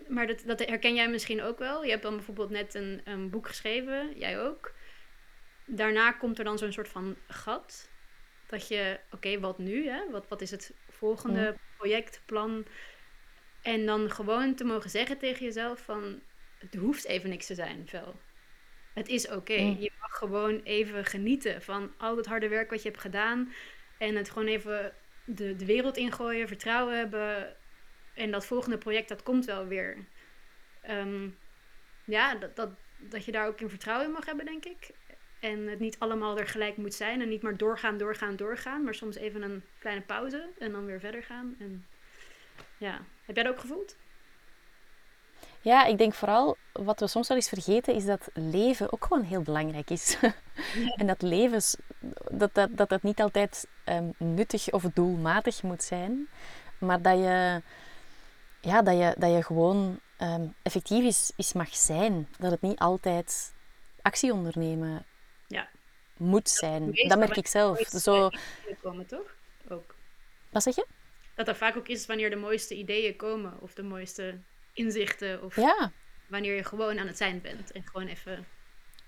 [0.08, 1.84] maar dat, dat herken jij misschien ook wel.
[1.84, 4.72] Je hebt dan bijvoorbeeld net een, een boek geschreven, jij ook.
[5.70, 7.90] Daarna komt er dan zo'n soort van gat.
[8.46, 9.88] Dat je, oké, wat nu?
[9.88, 10.10] Hè?
[10.10, 11.58] Wat, wat is het volgende Mhm.
[11.76, 12.66] project, plan?
[13.62, 16.22] En dan gewoon te mogen zeggen tegen jezelf van...
[16.58, 18.20] Het hoeft even niks te zijn, Vel.
[18.94, 19.52] Het is oké.
[19.52, 23.52] Je mag gewoon even genieten van al het harde werk wat je hebt gedaan.
[23.98, 24.92] En het gewoon even
[25.24, 27.56] de, de wereld ingooien, vertrouwen hebben.
[28.14, 30.06] En dat volgende project, dat komt wel weer.
[30.82, 31.28] Ehm,
[32.04, 34.90] ja, dat, dat, dat je daar ook in vertrouwen in mag hebben, denk ik.
[35.40, 37.20] En het niet allemaal er gelijk moet zijn.
[37.20, 38.84] En niet maar doorgaan, doorgaan, doorgaan.
[38.84, 40.48] Maar soms even een kleine pauze.
[40.58, 41.56] En dan weer verder gaan.
[41.58, 41.86] En
[42.78, 43.96] ja, heb jij dat ook gevoeld?
[45.60, 49.22] Ja, ik denk vooral, wat we soms wel eens vergeten, is dat leven ook gewoon
[49.22, 50.18] heel belangrijk is.
[51.00, 51.62] en dat leven,
[52.30, 56.28] dat dat, dat, dat niet altijd ehm, nuttig of doelmatig moet zijn.
[56.78, 57.62] Maar dat je,
[58.60, 62.28] ja, dat je, dat je gewoon ehm, effectief is, is mag zijn.
[62.38, 63.52] Dat het niet altijd
[64.02, 65.04] actie ondernemen.
[66.18, 66.92] Moet zijn.
[66.92, 67.78] Dat merk ik zelf.
[67.78, 68.30] Zo,
[68.82, 69.34] komen, toch?
[69.68, 69.94] Ook.
[70.50, 70.86] wat zeg je?
[71.34, 73.60] Dat dat vaak ook is wanneer de mooiste ideeën komen.
[73.60, 74.38] Of de mooiste
[74.72, 75.42] inzichten.
[75.42, 75.92] Of Ja,
[76.26, 77.72] wanneer je gewoon aan het zijn bent.
[77.72, 78.46] En gewoon even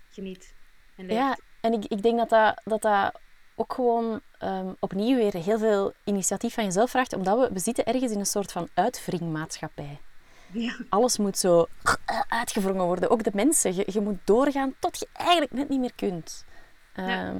[0.09, 0.53] geniet.
[0.95, 1.19] En leeft.
[1.19, 3.19] Ja, en ik, ik denk dat dat, dat, dat
[3.55, 7.85] ook gewoon ehm, opnieuw weer heel veel initiatief van jezelf vraagt, omdat we, we zitten
[7.85, 9.99] ergens in een soort van uitwringmaatschappij.
[10.51, 10.77] Ja.
[10.89, 11.67] Alles moet zo
[12.27, 13.75] uitgewrongen worden, ook de mensen.
[13.75, 16.45] Je, je moet doorgaan tot je eigenlijk net niet meer kunt.
[17.07, 17.27] Ja.
[17.27, 17.37] Ehm,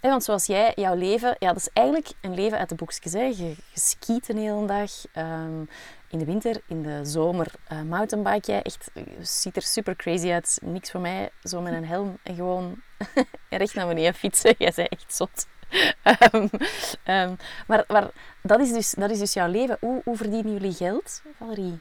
[0.00, 3.12] en want zoals jij, jouw leven, ja, dat is eigenlijk een leven uit de boekjes.
[3.12, 3.22] Hè.
[3.22, 4.90] Je, skiet een hele dag.
[5.12, 5.60] ehm,
[6.08, 8.62] in de winter, in de zomer uh, mountainbike jij.
[8.62, 10.58] Echt, je ziet er super crazy uit.
[10.62, 12.82] Niks voor mij, zo met een helm en gewoon
[13.48, 14.54] recht naar beneden fietsen.
[14.58, 15.46] Jij bent echt zot.
[17.04, 17.34] Ehm,
[17.66, 18.10] maar maar
[18.42, 19.76] dat, is dus, dat is dus jouw leven.
[19.80, 21.80] Hoe, hoe verdienen jullie geld, Valerie?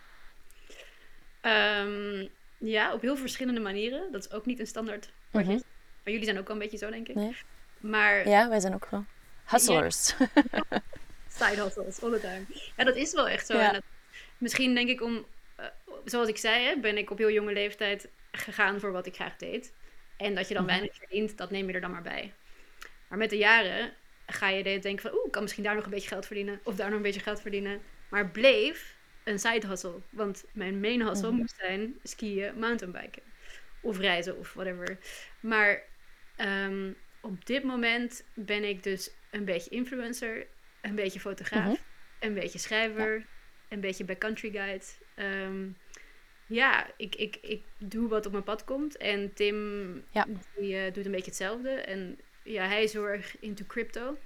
[2.63, 4.11] Ja, op heel verschillende manieren.
[4.11, 5.65] Dat is ook niet een standaard pakket.
[6.03, 7.15] Maar jullie zijn ook wel een beetje zo, denk ik.
[7.15, 7.35] Nee.
[7.79, 9.05] Maar Ja, wij zijn ook wel
[9.45, 10.05] hustlers.
[11.39, 12.45] side hustles, all the time.
[12.77, 13.57] Ja, dat is wel echt zo.
[13.57, 13.67] Ja.
[13.67, 13.83] En dat-
[14.37, 15.65] misschien denk ik om, eh,
[16.05, 19.35] zoals ik zei, hè, ben ik op heel jonge leeftijd gegaan voor wat ik graag
[19.37, 19.73] deed.
[20.17, 20.71] En dat je dan Mhm.
[20.71, 22.33] weinig verdient, dat neem je er dan maar bij.
[23.07, 23.93] Maar met de jaren
[24.25, 26.59] ga je de- denken van, oeh, ik kan misschien daar nog een beetje geld verdienen.
[26.63, 27.81] Of daar nog een beetje geld verdienen.
[28.09, 29.99] Maar bleef een side hustle.
[30.09, 31.37] Want mijn main hustle Mhm.
[31.39, 33.21] moest zijn skiën, mountainbiken.
[33.81, 34.97] Of reizen of whatever.
[35.39, 35.81] Maar
[36.45, 40.47] ehm, op dit moment ben ik dus een beetje influencer,
[40.81, 41.75] een beetje fotograaf, Mhm.
[42.19, 43.25] een beetje schrijver,
[43.69, 44.85] een beetje backcountry guide.
[45.15, 45.67] Ehm,
[46.47, 48.97] ja, ik, ik, ik doe wat op mijn pad komt.
[48.97, 50.27] En Tim Ja.
[50.55, 51.69] die, eh, doet een beetje hetzelfde.
[51.69, 54.17] En ja, hij is heel erg into crypto.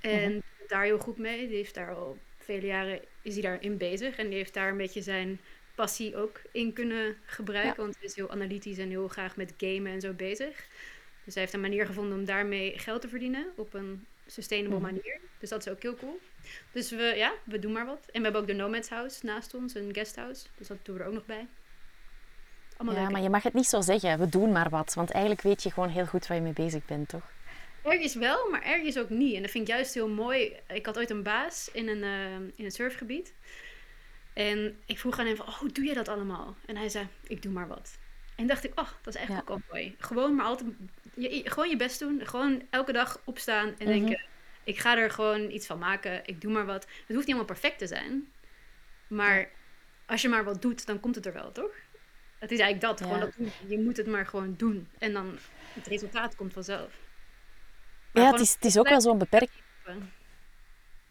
[0.00, 0.40] En Mhm.
[0.68, 1.46] daar heel goed mee.
[1.48, 4.16] Die heeft daar al vele jaren is hij daarin bezig.
[4.16, 5.40] En die heeft daar een beetje zijn
[5.74, 7.82] passie ook in kunnen gebruiken.
[7.82, 10.66] Want hij is heel analytisch en heel graag met gamen en zo bezig.
[11.24, 14.86] Dus hij heeft een manier gevonden om daarmee geld te verdienen op een sustainable Mhm.
[14.86, 15.20] manier.
[15.38, 16.20] Dus dat is ook heel cool.
[16.72, 18.06] Dus we, ja, we doen maar wat.
[18.10, 20.46] En we hebben ook de Nomads House naast ons, een guesthouse.
[20.56, 21.46] Dus dat doen we er ook nog bij.
[22.76, 24.18] Allemaal Ja, maar je mag het niet zo zeggen.
[24.18, 24.94] We doen maar wat.
[24.94, 27.30] Want eigenlijk weet je gewoon heel goed waar je mee bezig bent, toch?
[27.82, 29.34] Ergens wel, maar ergens ook niet.
[29.34, 30.56] En dat vind ik juist heel mooi.
[30.68, 33.34] Ik had ooit een baas in een, eh, in een surfgebied.
[34.32, 36.56] En ik vroeg aan hem van, oh, hoe doe je dat allemaal?
[36.66, 37.98] En hij zei, ik doe maar wat.
[38.36, 39.38] En dacht ik, oh, dat is echt Ja.
[39.38, 39.94] ook wel mooi.
[39.98, 40.70] Gewoon maar altijd,
[41.14, 42.26] je, gewoon je best doen.
[42.26, 43.86] Gewoon elke dag opstaan en Mhm.
[43.98, 44.20] denken,
[44.64, 46.20] ik ga er gewoon iets van maken.
[46.26, 46.82] Ik doe maar wat.
[46.82, 48.32] Het hoeft niet helemaal perfect te zijn.
[49.06, 49.50] Maar
[50.06, 51.72] als je maar wat doet, dan komt het er wel, toch?
[52.38, 53.00] Het is eigenlijk dat.
[53.00, 53.24] Gewoon Ja.
[53.24, 53.52] dat doen.
[53.68, 54.88] Je moet het maar gewoon doen.
[54.98, 55.38] En dan,
[55.74, 56.98] het resultaat komt vanzelf.
[58.12, 59.52] Maar Ja, het is, het is ook wel zo'n beperkt...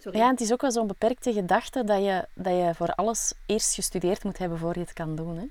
[0.02, 0.18] Sorry.
[0.18, 3.34] Ja, en het is ook wel zo'n beperkte gedachte dat je, dat je voor alles
[3.46, 5.38] eerst gestudeerd moet hebben voor je het kan doen.
[5.38, 5.46] Hè?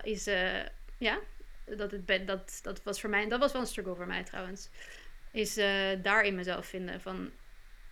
[0.00, 0.64] Dat is, eh,
[0.98, 1.18] ja,
[1.64, 4.68] dat, het, dat, dat was voor mij, dat was wel een struggle voor mij trouwens.
[5.30, 7.00] Is eh daarin mezelf vinden.
[7.00, 7.30] Van,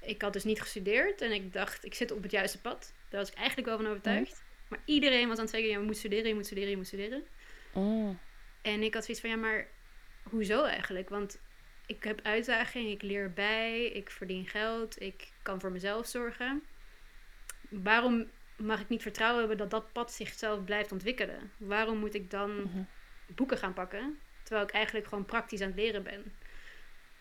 [0.00, 2.92] ik had dus niet gestudeerd en ik dacht, ik zit op het juiste pad.
[3.09, 4.42] Daar was ik eigenlijk wel van overtuigd.
[4.68, 7.22] Maar iedereen was aan het zeggen, je moet studeren, je moet studeren, je moet studeren.
[7.74, 8.18] Mm.
[8.62, 9.66] En ik had zoiets van, ja, maar
[10.22, 11.09] hoezo eigenlijk?
[11.09, 11.38] Want
[11.88, 16.62] ik heb uitdaging, ik leer bij, ik verdien geld, ik kan voor mezelf zorgen.
[17.68, 21.53] Waarom mag ik niet vertrouwen hebben dat dat pad zichzelf blijft ontwikkelen?
[21.57, 22.83] Waarom moet ik dan Mhm.
[23.27, 26.35] boeken gaan pakken, terwijl ik eigenlijk gewoon praktisch aan het leren ben?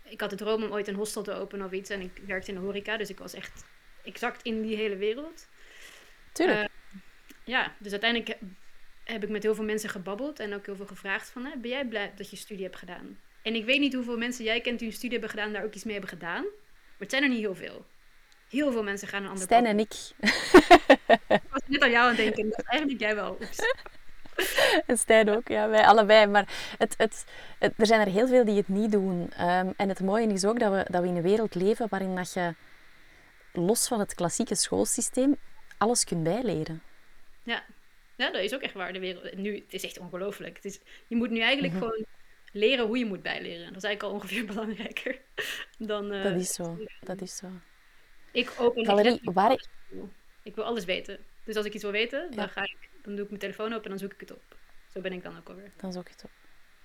[0.03, 2.49] Ik had de droom om ooit een hostel te openen of iets en ik werkte
[2.51, 3.65] in de horeca, dus ik was echt
[4.03, 5.47] exact in die hele wereld.
[6.31, 6.59] Tuurlijk.
[6.59, 6.65] Eh,
[7.43, 8.41] ja, dus uiteindelijk heb-
[9.03, 11.69] heb ik met heel veel mensen gebabbeld en ook heel veel gevraagd van, hè, ben
[11.69, 13.19] jij blij dat je studie hebt gedaan?
[13.47, 15.73] En ik weet niet hoeveel mensen jij kent die een studie hebben gedaan daar ook
[15.73, 17.85] iets mee hebben gedaan, maar het zijn er niet heel veel.
[18.49, 19.93] Heel veel mensen gaan een ander Stijn en ik.
[21.27, 22.49] Ik was net aan jou aan het denken.
[22.49, 23.37] Dat is eigenlijk jij wel.
[23.41, 23.57] Oeps.
[24.87, 26.25] En Stijn ook, ja, wij allebei.
[26.27, 27.25] Maar het, het,
[27.59, 29.31] het- er zijn er heel veel die het niet doen.
[29.37, 32.15] Ehm, en het mooie is ook dat we, dat we in een wereld leven waarin
[32.15, 32.53] dat je,
[33.53, 35.35] los van het klassieke schoolsysteem,
[35.77, 36.81] alles kunt bijleren.
[37.43, 37.63] Ja.
[38.15, 38.93] ja, dat is ook echt waar.
[38.93, 40.59] De wereld, nu, het is echt ongelooflijk.
[41.07, 41.83] Je moet nu eigenlijk Mhm.
[41.83, 42.05] gewoon
[42.57, 43.67] leren hoe je moet bijleren.
[43.67, 45.19] Dat is eigenlijk al ongeveer belangrijker
[45.77, 46.11] dan...
[46.11, 47.47] eh, Dat is zo, dat is zo.
[48.31, 49.67] Ik open ik Valerie, waar- alles.
[50.43, 51.19] Ik wil alles weten.
[51.43, 52.35] Dus als ik iets wil weten, Ja.
[52.35, 54.55] dan, ga ik, dan doe ik mijn telefoon open en dan zoek ik het op.
[54.93, 55.71] Zo ben ik dan ook alweer.
[55.75, 56.29] Dan is ook het op.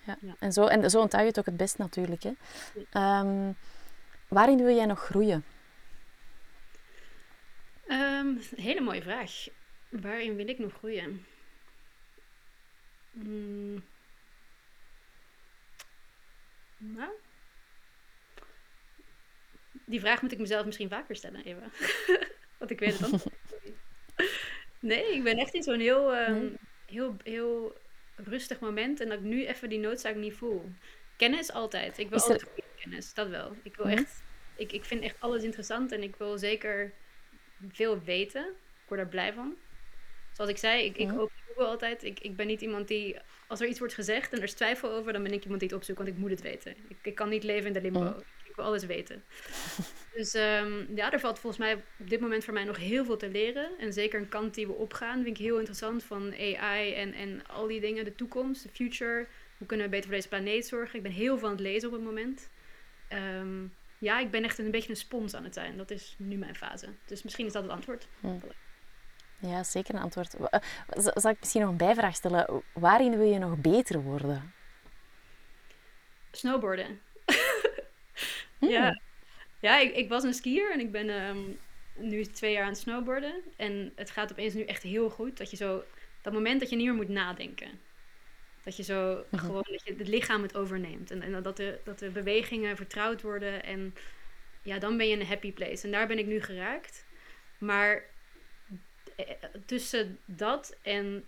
[0.06, 0.16] Ja.
[0.20, 0.34] Ja.
[0.38, 2.22] En, zo, en zo onthoud je het ook het best natuurlijk.
[2.22, 2.32] Hè.
[2.92, 3.52] Ehm,
[4.28, 5.44] waarin wil jij nog groeien?
[7.86, 9.46] Ehm, een hele mooie vraag.
[9.88, 11.26] Waarin wil ik nog groeien?
[13.12, 13.84] Hmm.
[16.84, 17.10] Nou.
[19.86, 21.62] Die vraag moet ik mezelf misschien vaker stellen, Eva.
[22.58, 23.24] Want ik weet het niet.
[24.80, 26.52] Nee, ik ben echt in zo'n heel, ehm, Nee?
[26.86, 27.76] heel, heel
[28.16, 29.00] rustig moment.
[29.00, 30.72] En dat ik nu even die noodzaak niet voel.
[31.16, 31.98] Kennis altijd.
[31.98, 33.14] Ik wil Is altijd goede kennis.
[33.14, 33.56] Dat wel.
[33.62, 33.96] Ik wil Mhm.
[33.96, 34.22] echt...
[34.56, 35.92] Ik, ik vind echt alles interessant.
[35.92, 36.92] En ik wil zeker
[37.68, 38.46] veel weten.
[38.82, 39.56] Ik word er blij van.
[40.32, 42.04] Zoals ik zei, ik, ik open Google altijd.
[42.04, 43.16] Ik, ik ben niet iemand die,
[43.46, 45.68] als er iets wordt gezegd en er is twijfel over, dan ben ik iemand die
[45.68, 46.74] het opzoekt, want ik moet het weten.
[46.88, 48.22] Ik, ik kan niet leven in de limbo.
[48.44, 49.24] Ik wil alles weten.
[50.14, 53.16] dus ehm, ja, er valt volgens mij op dit moment voor mij nog heel veel
[53.16, 53.78] te leren.
[53.78, 57.46] En zeker een kant die we opgaan, vind ik heel interessant van AI en, en
[57.46, 59.26] al die dingen, de toekomst, de future.
[59.58, 60.96] Hoe kunnen we beter voor deze planeet zorgen?
[60.96, 62.48] Ik ben heel veel aan het lezen op het moment.
[63.08, 63.66] Ehm,
[63.98, 65.76] ja, ik ben echt een beetje een spons aan het zijn.
[65.76, 66.88] Dat is nu mijn fase.
[67.06, 68.08] Dus misschien is dat het antwoord.
[68.22, 68.38] Ja,
[69.62, 70.34] zeker een antwoord.
[70.34, 70.60] Eh,
[71.14, 72.62] Zal ik misschien nog een bijvraag stellen?
[72.72, 74.52] Waarin wil je nog beter worden?
[76.32, 77.00] Snowboarden.
[78.58, 78.70] Hmm.
[78.70, 79.00] Ja,
[79.60, 81.38] ja ik, ik was een skier en ik ben ehm,
[81.94, 83.34] nu twee jaar aan het snowboarden.
[83.56, 85.36] En het gaat opeens nu echt heel goed.
[85.36, 85.84] Dat je zo,
[86.20, 87.80] dat moment dat je niet meer moet nadenken.
[88.64, 89.44] Dat je zo Mhm.
[89.44, 91.10] gewoon, dat je het lichaam het overneemt.
[91.10, 93.62] En, en dat, de, dat de bewegingen vertrouwd worden.
[93.64, 93.94] En
[94.62, 95.84] ja, dan ben je in een happy place.
[95.84, 97.04] En daar ben ik nu geraakt.
[97.58, 98.04] Maar
[99.66, 101.24] tussen dat en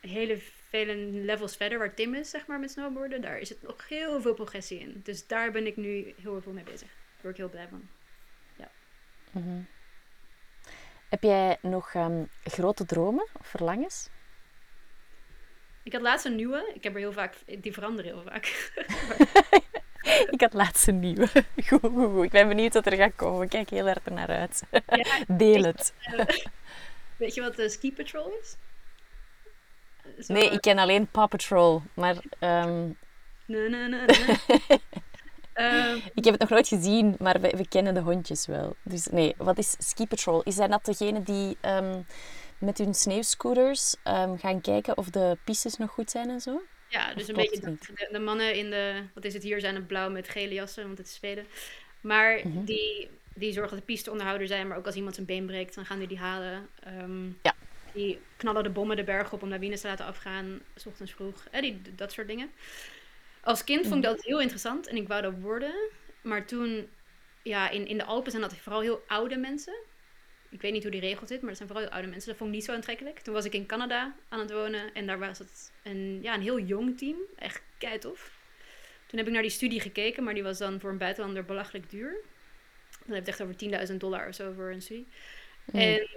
[0.00, 3.88] hele vele levels verder, waar Tim is, zeg maar, met snowboarden, daar is het nog
[3.88, 5.00] heel veel progressie in.
[5.04, 6.88] Dus daar ben ik nu heel veel mee bezig.
[6.88, 7.88] Daar word ik heel blij van.
[9.30, 9.62] Mhm.
[11.08, 14.08] Heb jij nog ehm, grote dromen of verlangens?
[15.82, 16.72] Ik had laatst een nieuwe.
[16.74, 18.44] Ik heb er heel vaak, die veranderen heel vaak.
[20.30, 21.28] Ik had laatst een nieuwe.
[21.66, 22.24] Goed, goed, goed.
[22.24, 23.42] Ik ben benieuwd wat er gaat komen.
[23.42, 24.62] Ik kijk heel erg ernaar uit.
[24.70, 24.80] Ja,
[25.28, 25.94] Deel het.
[27.20, 28.56] Weet je wat de ski patrol is?
[30.26, 31.82] Zo, Nee, ik ken alleen Paw Patrol.
[31.94, 32.88] Maar ehm,
[33.46, 34.06] na, na, na.
[35.52, 38.76] Ehm, ik heb het nog nooit gezien, maar we, we kennen de hondjes wel.
[38.82, 40.42] Dus nee, wat is Ski Patrol?
[40.42, 42.02] Is dat degene die ehm,
[42.58, 43.96] met hun sneeuwscooters
[44.36, 46.62] gaan kijken of de pistes nog goed zijn en zo?
[46.88, 47.76] Ja, dus Of een beetje
[48.10, 50.98] de mannen in de, wat is het hier, zijn het blauw met gele jassen, want
[50.98, 51.46] het is Zweden.
[52.00, 52.64] Maar Mhm.
[52.64, 55.74] die, die zorgen dat de piste onderhouder zijn, maar ook als iemand zijn been breekt,
[55.74, 56.68] dan gaan die die halen.
[56.82, 57.54] Ehm, Ja.
[57.92, 61.44] Die knallen de bommen de berg op om lawines te laten afgaan, s ochtends vroeg.
[61.50, 62.50] Eh, die, dat soort dingen.
[63.40, 65.74] Als kind vond ik dat heel interessant en ik wou dat worden.
[66.20, 66.88] Maar toen,
[67.42, 69.74] ja, in, in de Alpen zijn dat vooral heel oude mensen.
[70.48, 72.28] Ik weet niet hoe die regel zit, maar dat zijn vooral heel oude mensen.
[72.28, 73.18] Dat vond ik niet zo aantrekkelijk.
[73.20, 76.42] Toen was ik in Canada aan het wonen en daar was het een, ja, een
[76.42, 77.16] heel jong team.
[77.38, 78.38] Echt keitof.
[79.06, 81.90] Toen heb ik naar die studie gekeken, maar die was dan voor een buitenlander belachelijk
[81.90, 82.14] duur.
[83.10, 85.06] Dan heb je het echt over 10.000 dollar of zo voor een studie.
[85.64, 85.80] Mm.
[85.80, 86.08] En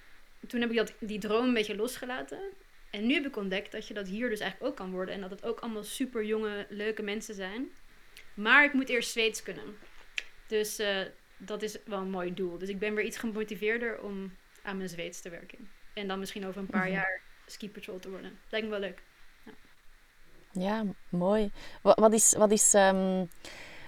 [0.47, 2.39] toen heb ik dat, die droom een beetje losgelaten.
[2.89, 5.15] En nu heb ik ontdekt dat je dat hier dus eigenlijk ook kan worden.
[5.15, 7.67] En dat het ook allemaal super jonge, leuke mensen zijn.
[8.33, 9.77] Maar ik moet eerst Zweeds kunnen.
[10.47, 11.01] Dus eh,
[11.37, 12.57] dat is wel een mooi doel.
[12.57, 15.69] Dus ik ben weer iets gemotiveerder om aan mijn Zweeds te werken.
[15.93, 16.93] En dan misschien over een paar Mhm.
[16.93, 18.39] jaar ski patrol te worden.
[18.49, 19.01] Lijkt me wel leuk.
[20.51, 21.51] Ja, mooi.
[21.81, 23.25] Wat, wat, is, wat, is, ehm,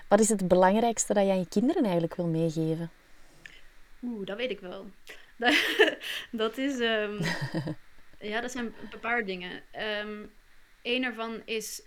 [0.08, 2.92] wat is het belangrijkste dat je aan je kinderen eigenlijk wil meegeven?
[4.02, 4.92] Oeh, dat weet ik wel.
[5.38, 5.56] Dat,
[6.32, 6.80] dat is.
[6.80, 7.24] ehm,
[8.32, 9.64] ja, dat zijn een paar dingen.
[9.72, 10.32] Eén
[10.82, 11.82] Eén ervan is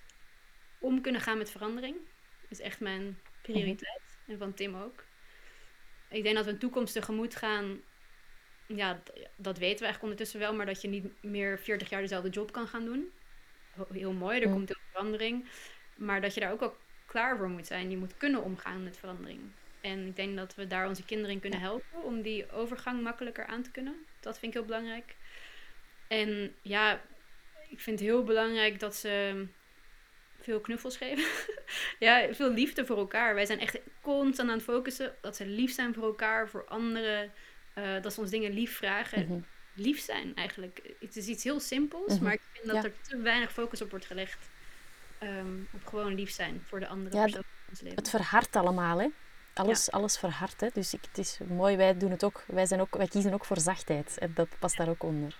[0.78, 1.96] om kunnen gaan met verandering.
[2.40, 4.00] Dat is echt mijn prioriteit.
[4.26, 5.04] En van Tim ook.
[6.08, 7.80] Ik denk dat we een toekomst tegemoet gaan.
[8.66, 9.02] Ja,
[9.36, 12.52] dat weten we eigenlijk ondertussen wel, maar dat je niet meer 40 jaar dezelfde job
[12.52, 13.12] kan gaan doen.
[13.92, 14.52] Heel mooi, er Mm.
[14.52, 15.48] komt heel veel verandering.
[15.96, 16.76] Maar dat je daar ook al
[17.08, 17.90] klaar voor moet zijn.
[17.90, 19.40] Je moet kunnen omgaan met verandering.
[19.80, 23.46] En ik denk dat we daar onze kinderen in kunnen helpen om die overgang makkelijker
[23.46, 23.94] aan te kunnen.
[24.20, 25.16] Dat vind ik heel belangrijk.
[26.08, 27.00] En ja,
[27.68, 29.44] ik vind het heel belangrijk dat ze
[30.40, 31.24] veel knuffels geven.
[32.06, 33.34] ja, veel liefde voor elkaar.
[33.34, 37.32] Wij zijn echt constant aan het focussen dat ze lief zijn voor elkaar, voor anderen.
[37.74, 39.26] eh, dat ze ons dingen lief vragen.
[39.26, 39.40] Mhm.
[39.74, 40.80] Lief zijn eigenlijk.
[41.00, 42.22] Het is iets heel simpels, Mhm.
[42.24, 42.82] maar ik vind dat Ja.
[42.82, 44.48] er te weinig focus op wordt gelegd.
[45.18, 47.98] Ehm, op gewoon lief zijn voor de andere Ja, persoon in ons leven.
[47.98, 49.08] Het verhardt allemaal, hè.
[49.54, 50.68] Alles, alles verhardt, hè.
[50.72, 52.44] Dus ik, het is mooi, wij doen het ook.
[52.46, 52.96] Wij, zijn ook.
[52.96, 54.18] wij kiezen ook voor zachtheid.
[54.18, 55.36] En dat past daar ook onder.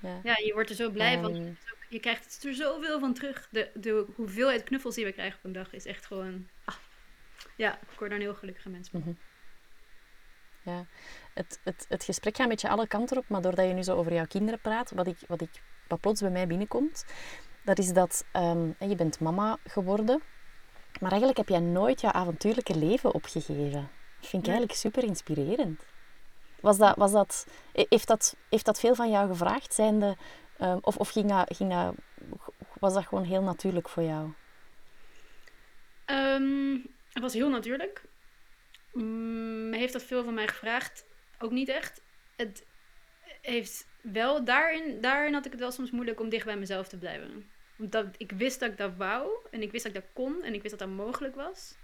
[0.00, 0.20] Ja.
[0.22, 1.34] Ja, je wordt er zo blij van.
[1.34, 1.52] Ehm.
[1.88, 3.48] Je krijgt er zoveel van terug.
[3.50, 6.48] De, de hoeveelheid knuffels die we krijgen op een dag is echt gewoon...
[6.64, 6.74] Ah.
[7.56, 9.00] Ja, ik word daar een heel gelukkige mens van.
[9.00, 9.12] Mhm.
[10.62, 10.86] Ja,
[11.34, 13.96] het, het, het gesprek gaat een beetje alle kanten op, maar doordat je nu zo
[13.96, 17.04] over jouw kinderen praat, wat, ik, wat, ik, wat plots bij mij binnenkomt,
[17.64, 20.22] dat is dat ehm, je bent mama geworden,
[21.00, 23.90] maar eigenlijk heb jij nooit jouw avontuurlijke leven opgegeven.
[24.20, 24.58] Dat vind ik Nee.
[24.58, 25.84] eigenlijk super inspirerend.
[26.60, 29.74] Was dat, was dat, he- heeft, dat, heeft dat veel van jou gevraagd?
[29.74, 30.16] Zijnde,
[30.58, 31.94] ehm, of of ging dat, ging dat,
[32.80, 34.32] was dat gewoon heel natuurlijk voor jou?
[36.04, 36.72] Ehm,
[37.12, 38.02] het was heel natuurlijk.
[38.92, 41.04] Mm, heeft dat veel van mij gevraagd?
[41.38, 42.02] Ook niet echt.
[42.36, 42.66] Het
[43.42, 46.98] heeft wel daarin, daarin had ik het wel soms moeilijk om dicht bij mezelf te
[46.98, 47.50] blijven.
[47.82, 50.54] Omdat ik wist dat ik dat wou en ik wist dat ik dat kon en
[50.54, 51.74] ik wist dat dat mogelijk was.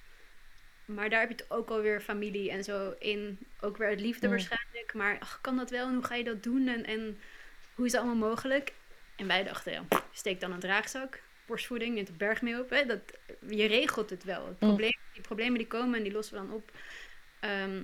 [0.85, 3.39] Maar daar heb je het ook alweer familie en zo in.
[3.61, 4.95] Ook weer het liefde waarschijnlijk.
[4.95, 7.19] Maar ach, kan dat wel en hoe ga je dat doen en, en
[7.75, 8.73] hoe is dat allemaal mogelijk?
[9.17, 12.71] En wij dachten, ja, steek dan een draagzak, borstvoeding, neemt de berg mee op.
[12.71, 12.87] Hè?
[12.87, 13.01] Dat,
[13.49, 14.47] je regelt het wel.
[14.47, 16.73] Het probleem, die problemen die komen en die lossen we dan op.
[17.41, 17.83] Ehm,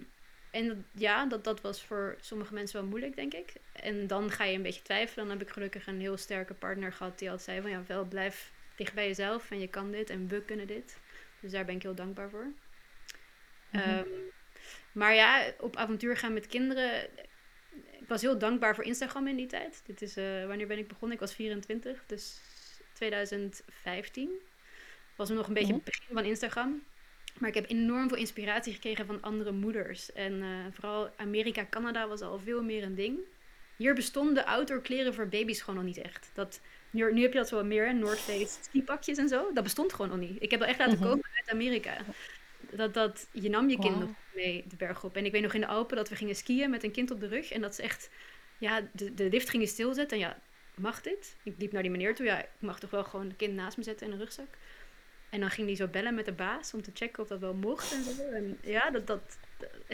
[0.55, 3.53] en dat- ja, dat, dat was voor sommige mensen wel moeilijk, denk ik.
[3.73, 5.27] En dan ga je een beetje twijfelen.
[5.29, 7.71] Dan heb ik gelukkig een heel sterke partner gehad die altijd zei van...
[7.71, 10.99] ja, wel blijf dicht bij jezelf en je kan dit en we kunnen dit.
[11.41, 12.53] Dus daar ben ik heel dankbaar voor.
[13.71, 13.83] Mhm.
[13.89, 14.09] Ehm,
[14.93, 17.09] maar ja, op avontuur gaan met kinderen...
[18.01, 19.83] Ik was heel dankbaar voor Instagram in die tijd.
[19.87, 21.13] Dit is, eh, wanneer ben ik begonnen?
[21.15, 22.41] Ik was 24, dus
[22.93, 24.31] 2015.
[25.17, 25.83] Was nog een beetje Mhm.
[25.85, 26.83] het begin van Instagram.
[27.39, 30.13] Maar ik heb enorm veel inspiratie gekregen van andere moeders.
[30.13, 33.19] En eh, vooral Amerika, Canada was al veel meer een ding.
[33.77, 36.31] Hier bestonden outdoor kleren voor baby's gewoon nog niet echt.
[36.35, 39.53] Dat, nu, nu heb je dat zo wat meer, hè, North Face skipakjes en zo.
[39.53, 40.43] Dat bestond gewoon nog niet.
[40.43, 41.03] Ik heb dat echt laten Mhm.
[41.09, 41.97] komen uit Amerika.
[42.71, 45.17] Dat, dat, je nam je kind nog mee de berg op.
[45.17, 47.21] En ik weet nog in de Alpen dat we gingen skiën met een kind op
[47.21, 47.51] de rug.
[47.53, 48.11] En dat is echt,
[48.59, 50.19] ja, de, de lift ging je stilzetten.
[50.19, 50.39] En ja,
[50.75, 51.37] mag dit?
[51.43, 52.27] Ik liep naar die meneer toe.
[52.27, 54.49] Ja, ik mag toch wel gewoon het kind naast me zetten in een rugzak.
[55.35, 57.55] En dan ging hij zo bellen met de baas om te checken of dat wel
[57.55, 58.23] mocht en zo.
[58.23, 59.39] En ja, dat, dat,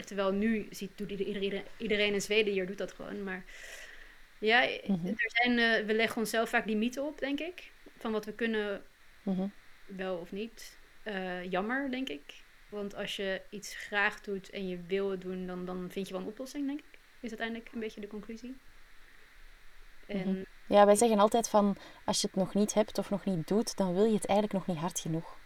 [0.05, 3.23] terwijl nu ziet, doet iedereen, iedereen in Zweden hier doet dat gewoon.
[3.23, 3.43] Maar
[4.39, 5.07] ja, Mhm.
[5.07, 7.71] er zijn, eh, we leggen onszelf vaak limieten op, denk ik.
[7.97, 8.83] Van wat we kunnen
[9.23, 9.47] Mhm.
[9.85, 10.77] wel of niet.
[11.03, 12.43] Eh, jammer, denk ik.
[12.69, 16.13] Want als je iets graag doet en je wil het doen, dan, dan vind je
[16.13, 16.99] wel een oplossing, denk ik.
[17.21, 18.55] Is uiteindelijk een beetje de conclusie.
[20.07, 20.43] En Mhm.
[20.71, 23.77] Ja, wij zeggen altijd van, als je het nog niet hebt of nog niet doet,
[23.77, 25.37] dan wil je het eigenlijk nog niet hard genoeg.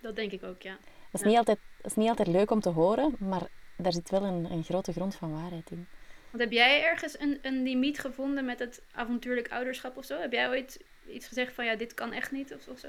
[0.00, 0.72] dat denk ik ook, ja.
[0.72, 1.26] Dat is, Ja.
[1.26, 3.42] niet, altijd, dat is niet altijd leuk om te horen, maar
[3.76, 5.88] daar zit wel een, een grote grond van waarheid in.
[6.30, 10.20] Want heb jij ergens een, een limiet gevonden met het avontuurlijk ouderschap of zo?
[10.20, 12.88] Heb jij ooit iets gezegd van ja, dit kan echt niet of, of zo?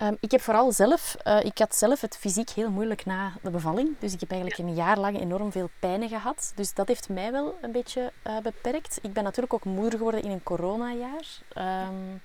[0.00, 3.50] Ehm, ik heb vooral zelf, eh, ik had zelf het fysiek heel moeilijk na de
[3.50, 3.98] bevalling.
[3.98, 6.52] Dus ik heb eigenlijk een jaar lang enorm veel pijnen gehad.
[6.54, 8.98] Dus dat heeft mij wel een beetje eh, beperkt.
[9.02, 11.26] Ik ben natuurlijk ook moeder geworden in een coronajaar.
[11.48, 12.16] ehm,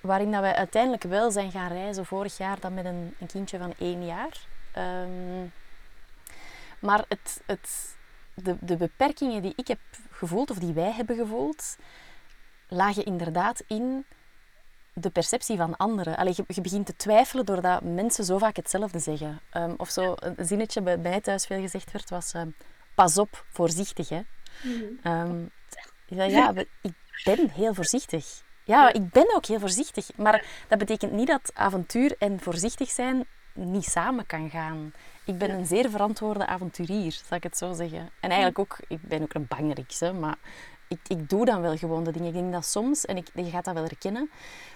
[0.00, 3.58] waarin dat wij uiteindelijk wel zijn gaan reizen vorig jaar dan met een, een kindje
[3.58, 4.40] van één jaar.
[4.72, 5.46] Ehm,
[6.78, 7.94] maar het, het,
[8.34, 9.78] de, de beperkingen die ik heb
[10.10, 11.76] gevoeld, of die wij hebben gevoeld,
[12.68, 14.04] lagen inderdaad in
[14.94, 16.16] de perceptie van anderen.
[16.16, 19.40] Allee, je, je begint te twijfelen doordat mensen zo vaak hetzelfde zeggen.
[19.50, 22.32] Ehm, of zo, een zinnetje bij mij thuis veel gezegd werd, was...
[22.32, 22.48] ehm,
[22.94, 24.20] pas op, voorzichtig, hè.
[26.06, 26.52] Zei, ja,
[26.82, 26.92] ik
[27.24, 28.42] ben heel voorzichtig.
[28.64, 30.10] Ja, ik ben ook heel voorzichtig.
[30.16, 34.92] Maar dat betekent niet dat avontuur en voorzichtig zijn niet samen kan gaan.
[35.24, 38.10] Ik ben een zeer verantwoorde avonturier, zal ik het zo zeggen.
[38.20, 40.36] En eigenlijk ook, ik ben ook een bangerix, hè, maar
[40.88, 42.28] ik, ik doe dan wel gewoon de dingen.
[42.28, 44.30] Ik denk dat soms, en ik, je gaat dat wel herkennen,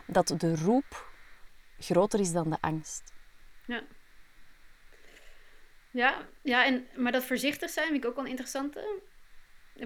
[0.07, 1.11] dat de roep
[1.79, 3.13] groter is dan de angst.
[3.67, 3.83] Ja.
[5.91, 9.01] Ja, ja en, maar dat voorzichtig zijn vind ik ook wel een interessante.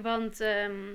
[0.03, 0.95] Want ehm,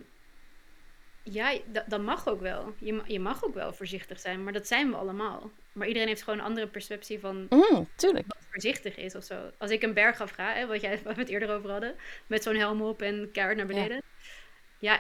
[1.24, 2.74] ja, dat, dat mag ook wel.
[2.78, 5.52] Je, je mag ook wel voorzichtig zijn, maar dat zijn we allemaal.
[5.72, 8.28] Maar iedereen heeft gewoon een andere perceptie van Mm, tuurlijk.
[8.28, 9.52] wat voorzichtig is of zo.
[9.58, 11.96] Als ik een berg afga, hè, wat jij, waar we het eerder over hadden,
[12.28, 13.96] met zo'n helm op en keihard naar beneden.
[13.96, 14.02] Ja.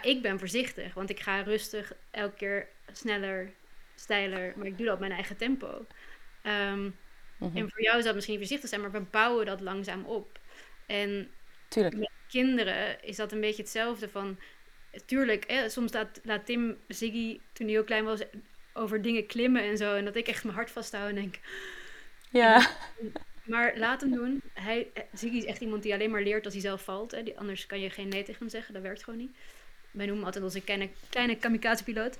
[0.01, 3.51] Ik ben voorzichtig, want ik ga rustig elke keer sneller,
[3.95, 5.85] steiler, maar ik doe dat op mijn eigen tempo.
[6.41, 6.89] Ehm,
[7.39, 7.57] Mhm.
[7.57, 10.39] En voor jou zou dat misschien voorzichtig zijn, maar we bouwen dat langzaam op.
[10.85, 11.31] En
[11.67, 11.95] Tuurlijk.
[11.95, 14.39] met kinderen is dat een beetje hetzelfde van...
[15.05, 18.21] Tuurlijk, hè, soms laat, laat Tim Ziggy, toen hij heel klein was,
[18.73, 19.95] over dingen klimmen en zo.
[19.95, 21.39] En dat ik echt mijn hart vasthoud en denk,
[22.29, 22.69] Ja.
[23.43, 24.41] maar laat hem doen.
[24.53, 27.11] Hij, eh, Ziggy is echt iemand die alleen maar leert als hij zelf valt.
[27.11, 27.23] Hè.
[27.23, 28.73] Die, anders kan je geen nee tegen hem zeggen.
[28.73, 29.35] Dat werkt gewoon niet.
[29.97, 32.17] Wij noemen hem altijd onze kleine, kleine kamikaze-piloot.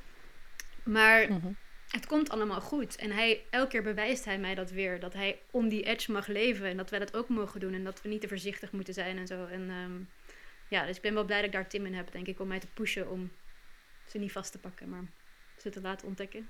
[0.84, 1.48] Maar Mhm.
[1.90, 2.96] het komt allemaal goed.
[2.96, 5.00] En hij, elke keer bewijst hij mij dat weer.
[5.00, 6.66] Dat hij on die edge mag leven.
[6.66, 7.74] En dat wij dat ook mogen doen.
[7.74, 9.46] En dat we niet te voorzichtig moeten zijn en zo.
[9.46, 9.92] En ehm,
[10.68, 12.40] ja, dus ik ben wel blij dat ik daar Tim in heb, denk ik.
[12.40, 13.32] Om mij te pushen om
[14.08, 14.90] ze niet vast te pakken.
[14.90, 15.04] Maar
[15.58, 16.50] ze te laten ontdekken.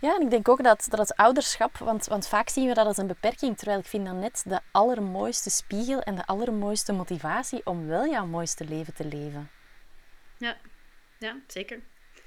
[0.00, 2.86] Ja, en ik denk ook dat, dat het ouderschap, want, want vaak zien we dat
[2.86, 7.60] als een beperking, terwijl ik vind dat net de allermooiste spiegel en de allermooiste motivatie
[7.66, 9.50] om wel jouw mooiste leven te leven.
[10.40, 10.56] Ja,
[11.18, 11.80] ja zeker.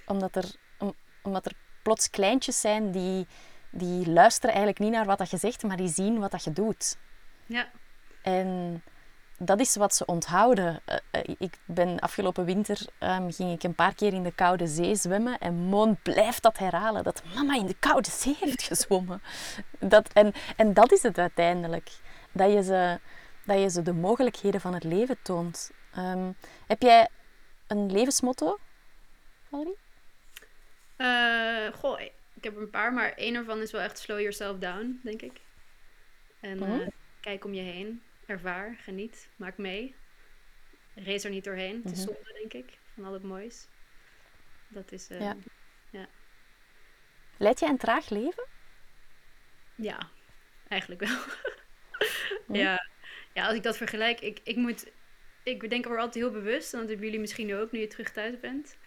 [0.06, 1.54] Omdat er, om- omdat er
[1.84, 3.28] plots kleintjes zijn die,
[3.72, 6.52] die luisteren eigenlijk niet naar wat dat je zegt, maar die zien wat dat je
[6.54, 6.98] doet.
[7.46, 7.68] Ja,
[8.22, 8.84] En
[9.38, 10.82] dat is wat ze onthouden.
[10.86, 14.68] Eh, eh, ik ben afgelopen winter ehm, ging ik een paar keer in de koude
[14.68, 19.22] zee zwemmen en Moon blijft dat herhalen dat mama in de koude zee heeft gezwommen.
[19.80, 21.90] Dat, en, en dat is het uiteindelijk.
[22.32, 23.00] Dat je ze,
[23.46, 25.72] dat je ze de mogelijkheden van het leven toont.
[25.94, 26.32] Ehm,
[26.68, 27.08] heb jij
[27.78, 28.60] een levensmotto,
[29.50, 29.78] Valerie?
[30.96, 32.00] Eh, goh,
[32.34, 35.42] ik heb een paar, maar één ervan is wel echt slow yourself down, denk ik.
[36.40, 36.80] En Mhm.
[36.82, 36.88] eh,
[37.22, 39.96] kijk om je heen, ervaar, geniet, maak mee.
[40.96, 41.82] Race er niet doorheen.
[41.84, 42.08] Het is Mhm.
[42.14, 43.68] zonde, denk ik, van al het moois.
[44.68, 45.36] Dat is, eh, Ja.
[45.90, 46.08] ja.
[47.38, 48.46] Leid jij een traag leven?
[49.76, 50.10] Ja,
[50.68, 51.18] eigenlijk wel.
[52.48, 52.56] Hm?
[52.56, 52.86] ja.
[53.34, 54.92] ja, als ik dat vergelijk, ik, ik moet,
[55.44, 58.12] ik denk er altijd heel bewust, en dat hebben jullie misschien ook nu je terug
[58.12, 58.78] thuis bent.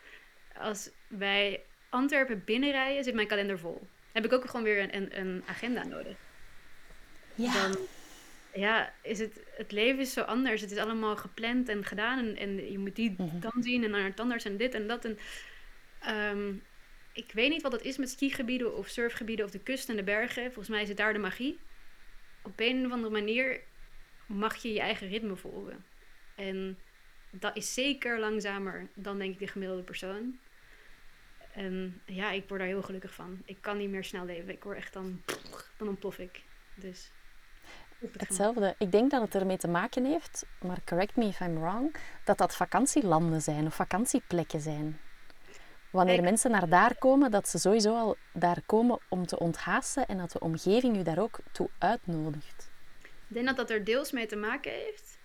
[0.58, 3.86] Als wij Antwerpen binnenrijden, zit mijn kalender vol.
[4.12, 6.16] Heb ik ook gewoon weer een, een, een agenda nodig.
[7.52, 7.76] Dan,
[8.54, 10.60] ja, is het, het leven is zo anders.
[10.60, 13.40] Het is allemaal gepland en gedaan en, en je moet die Mhm.
[13.40, 15.04] dan zien en naar het anders en dit en dat.
[15.04, 15.18] En,
[16.00, 16.54] ehm,
[17.12, 20.02] ik weet niet wat het is met skigebieden of surfgebieden of de kust en de
[20.04, 20.44] bergen.
[20.44, 21.58] Volgens mij het daar de magie.
[22.42, 23.60] Op een of andere manier
[24.26, 25.84] mag je je eigen ritme volgen.
[26.36, 26.78] En
[27.30, 30.38] dat is zeker langzamer dan denk ik de gemiddelde persoon.
[31.52, 33.42] En ja, ik word daar heel gelukkig van.
[33.44, 34.52] Ik kan niet meer snel leven.
[34.52, 35.22] Ik word echt dan,
[35.76, 36.42] dan ontplof ik.
[36.74, 37.10] Dus.
[38.16, 38.74] Hetzelfde.
[38.78, 42.38] Ik denk dat het ermee te maken heeft, maar correct me if I'm wrong, dat
[42.38, 45.00] dat vakantielanden zijn of vakantieplekken zijn.
[45.90, 50.18] Wanneer mensen naar daar komen, dat ze sowieso al daar komen om te onthaasten en
[50.18, 52.70] dat de omgeving u daar ook toe uitnodigt.
[53.02, 55.15] Ik denk dat dat er deels mee te maken heeft.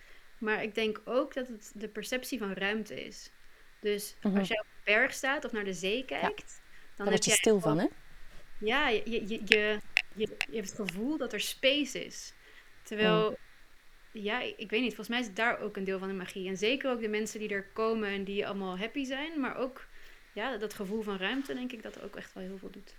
[0.42, 3.32] Maar ik denk ook dat het de perceptie van ruimte is.
[3.80, 4.38] Dus Mhm.
[4.38, 6.62] als jij op een berg staat of naar de zee kijkt,
[6.96, 7.88] dan word je stil van, hè?
[8.60, 9.80] Ja, je, je, je,
[10.16, 12.34] je, hebt het gevoel dat er space is.
[12.84, 13.38] Terwijl,
[14.12, 16.48] ja, ik, weet niet, volgens mij is daar ook een deel van de magie.
[16.48, 19.39] En zeker ook de mensen die er komen en die allemaal happy zijn.
[19.39, 19.88] Maar ook
[20.34, 22.96] ja, dat gevoel van ruimte, denk ik, dat er ook echt wel heel veel doet.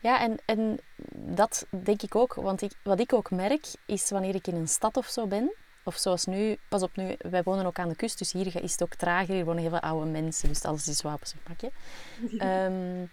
[0.00, 0.78] Ja, en, en
[1.12, 2.34] dat denk ik ook.
[2.34, 5.54] Want ik, wat ik ook merk, is wanneer ik in een stad of zo ben,
[5.86, 8.72] of zoals nu, pas op nu, wij wonen ook aan de kust, dus hier is
[8.72, 11.70] het ook trager, hier wonen heel veel oude mensen, dus alles is wapens op pakje.
[12.38, 13.06] Ehm,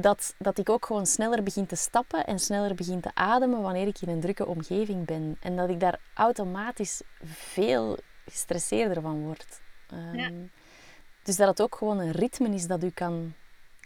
[0.00, 3.86] dat, dat ik ook gewoon sneller begin te stappen en sneller begin te ademen wanneer
[3.86, 5.36] ik in een drukke omgeving ben.
[5.40, 9.60] En dat ik daar automatisch veel gestresseerder van word.
[9.88, 10.30] Ehm, Ja.
[11.22, 13.34] Dus dat het ook gewoon een ritme is dat u kan,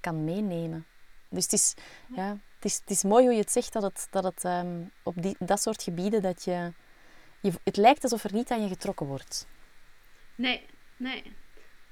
[0.01, 0.87] kan meenemen.
[1.29, 1.75] Dus het is,
[2.15, 4.83] ja, het, is, het is mooi hoe je het zegt, dat het, dat het ehm,
[5.03, 6.73] op die, dat soort gebieden, dat je,
[7.41, 7.53] je...
[7.65, 9.47] Het lijkt alsof er niet aan je getrokken wordt.
[10.35, 10.67] Nee,
[10.97, 11.23] nee.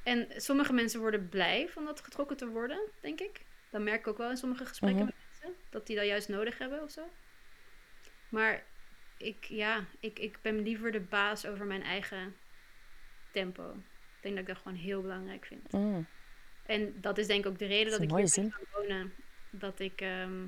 [0.02, 3.40] En sommige mensen worden blij van dat getrokken te worden, denk ik.
[3.70, 5.12] Dat merk ik ook wel in sommige gesprekken Mhm.
[5.14, 5.60] met mensen.
[5.70, 7.02] Dat die dat juist nodig hebben of zo.
[8.28, 8.64] Maar
[9.16, 12.36] ik, ja, ik, ik ben liever de baas over mijn eigen
[13.30, 13.70] tempo.
[13.70, 15.72] Ik denk dat ik dat gewoon heel belangrijk vind.
[15.72, 16.06] Mm.
[16.66, 19.12] En dat is denk ik ook de reden Dat ik hier ben gaan wonen.
[19.50, 20.46] Dat ik, ehm,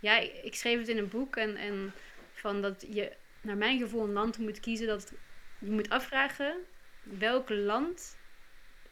[0.00, 1.92] ja, ik, ik schreef het in een boek en, en
[2.32, 5.12] van dat je naar mijn gevoel een land moet kiezen dat
[5.58, 6.54] je moet afvragen
[7.02, 8.16] welk land,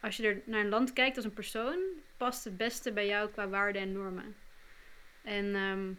[0.01, 1.79] als je er naar een land kijkt als een persoon,
[2.17, 4.37] past het beste bij jou qua waarden en normen.
[5.23, 5.93] En ehm,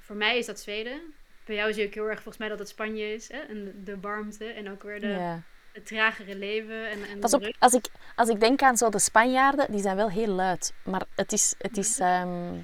[0.00, 1.00] voor mij is dat Zweden.
[1.44, 3.32] Bij jou zie ik heel erg volgens mij dat het Spanje is.
[3.32, 3.38] Hè?
[3.38, 5.38] En de, warmte en ook weer de,
[5.72, 6.90] het tragere leven.
[6.90, 9.96] En, en Pas op, als ik, als ik denk aan zo de Spanjaarden, die zijn
[9.96, 10.74] wel heel luid.
[10.84, 11.54] Maar het is...
[11.58, 12.54] Het is ehm.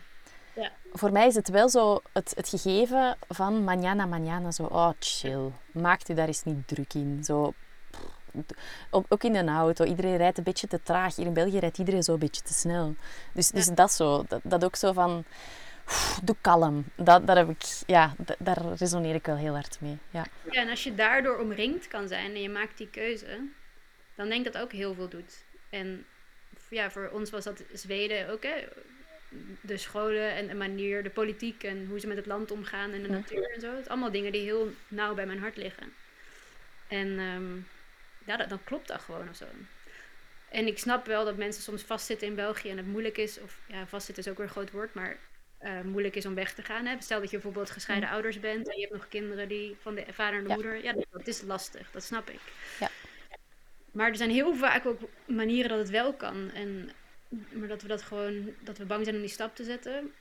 [0.97, 4.49] Voor mij is het wel zo het, het gegeven van mañana, mañana.
[4.49, 5.51] Zo, oh, chill.
[5.73, 7.25] Maakt u daar eens niet druk in.
[7.25, 7.55] Zo,
[8.91, 9.85] ook, in een auto.
[9.85, 11.17] Iedereen rijdt een beetje te traag.
[11.17, 12.95] Hier in België rijdt iedereen zo een beetje te snel.
[13.33, 14.25] Dus, dus dat zo.
[14.29, 15.25] Dat, dat ook zo van...
[16.23, 16.85] Doe kalm.
[16.97, 19.99] Dat, dat heb ik, ja, daar resoneer ik wel heel hard mee.
[20.11, 20.25] Ja.
[20.51, 23.49] Ja, en als je daardoor omringd kan zijn en je maakt die keuze,
[24.15, 25.45] dan denk ik dat ook heel veel doet.
[25.71, 26.07] En
[26.69, 28.69] ja, voor ons was dat Zweden ook, hè.
[29.61, 33.03] De scholen en de manier, de politiek en hoe ze met het land omgaan en
[33.03, 33.15] de Ja.
[33.15, 33.67] natuur en zo.
[33.67, 35.93] Het zijn allemaal dingen die heel nauw bij mijn hart liggen.
[36.89, 37.57] En ehm,
[38.27, 39.45] ja, dat, dan klopt dat gewoon of zo.
[40.51, 43.61] En ik snap wel dat mensen soms vastzitten in België en het moeilijk is, of
[43.67, 45.17] ja, vastzitten is ook weer een groot woord, maar
[45.59, 46.87] eh, moeilijk is om weg te gaan.
[46.87, 46.97] Hè?
[47.01, 50.05] Stel dat je bijvoorbeeld gescheiden ouders bent en je hebt nog kinderen die van de
[50.11, 50.55] vader en de Ja.
[50.55, 50.83] moeder.
[50.83, 52.41] Ja, dat, dat is lastig, dat snap ik.
[52.81, 52.91] Ja.
[53.93, 56.51] Maar er zijn heel vaak ook manieren dat het wel kan.
[56.55, 56.91] En,
[57.53, 60.13] maar dat we dat gewoon, dat we bang zijn om die stap te zetten.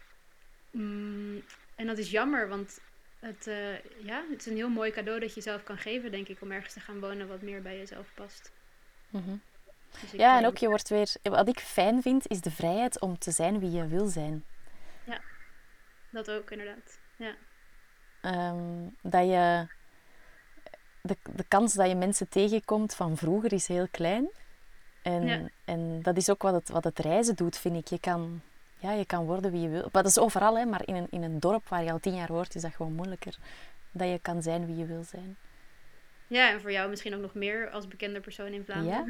[0.72, 1.43] Mm,
[1.76, 2.80] en dat is jammer, want
[3.20, 6.28] het, eh, ja, het is een heel mooi cadeau dat je jezelf kan geven, denk
[6.28, 8.51] ik, om ergens te gaan wonen wat meer bij jezelf past.
[9.09, 9.36] Mhm.
[10.01, 11.16] Dus Ja, en eh, ook je wordt weer...
[11.22, 14.45] Wat ik fijn vind, is de vrijheid om te zijn wie je wil zijn.
[16.14, 16.99] Dat ook, inderdaad.
[17.16, 17.36] Ja.
[18.22, 19.68] Ehm, dat je...
[21.01, 24.30] De, de kans dat je mensen tegenkomt van vroeger is heel klein.
[25.04, 25.41] En, Ja.
[25.66, 27.88] en dat is ook wat het, wat het reizen doet, vind ik.
[27.88, 28.41] Je kan,
[28.78, 29.89] ja, je kan worden wie je wil.
[29.91, 32.28] Dat is overal, hè, maar in een, in een dorp waar je al tien jaar
[32.32, 33.38] woont, is dat gewoon moeilijker.
[33.91, 35.38] Dat je kan zijn wie je wil zijn.
[36.28, 39.06] ja, en voor jou misschien ook nog meer als bekende persoon in Vlaanderen.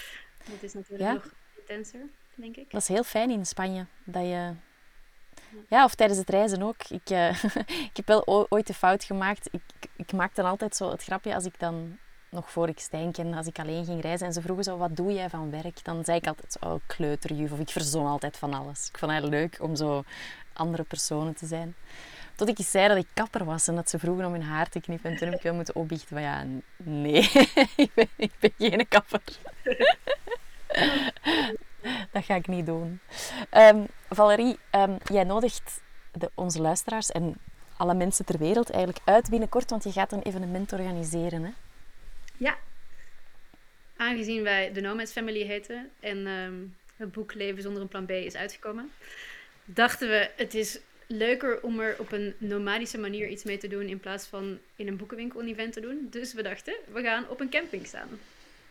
[0.50, 1.12] dat is natuurlijk Ja.
[1.12, 2.00] nog intenser,
[2.34, 2.70] denk ik.
[2.70, 3.86] Dat is heel fijn in Spanje.
[4.04, 4.52] Dat je...
[5.68, 6.82] Ja, of tijdens het reizen ook.
[6.88, 7.44] Ik, eh,
[7.90, 9.48] ik heb wel ooit de fout gemaakt.
[9.52, 9.62] Ik,
[9.96, 11.98] ik, maakte dan altijd zo het grapje als ik dan
[12.30, 15.12] nog voor ik Stijn als ik alleen ging reizen en ze vroegen zo, wat doe
[15.12, 15.84] jij van werk?
[15.84, 18.88] Dan zei ik altijd oh, kleuterjuf of ik verzon altijd van alles.
[18.88, 20.04] Ik vond het leuk om zo
[20.52, 21.74] andere personen te zijn.
[22.34, 24.68] Tot ik eens zei dat ik kapper was en dat ze vroegen om hun haar
[24.68, 25.10] te knippen.
[25.10, 26.44] En toen heb ik wel moeten opbiechten van ja,
[26.76, 27.22] nee,
[28.16, 29.22] ik, ben, geen kapper.
[32.12, 33.00] dat ga ik niet doen.
[33.50, 35.80] Ehm, Valerie, ehm, jij nodigt
[36.12, 37.36] de, onze luisteraars en
[37.76, 41.42] alle mensen ter wereld eigenlijk uit binnenkort, want je gaat een evenement organiseren.
[41.42, 41.50] Hè?
[42.38, 42.58] Ja.
[43.96, 46.54] Aangezien wij de Nomads Family heten en ehm,
[46.96, 48.90] het boek Leven zonder een plan B is uitgekomen,
[49.64, 53.86] dachten we het is leuker om er op een nomadische manier iets mee te doen
[53.86, 56.06] in plaats van in een boekenwinkel een event te doen.
[56.10, 58.08] Dus we dachten, we gaan op een camping staan.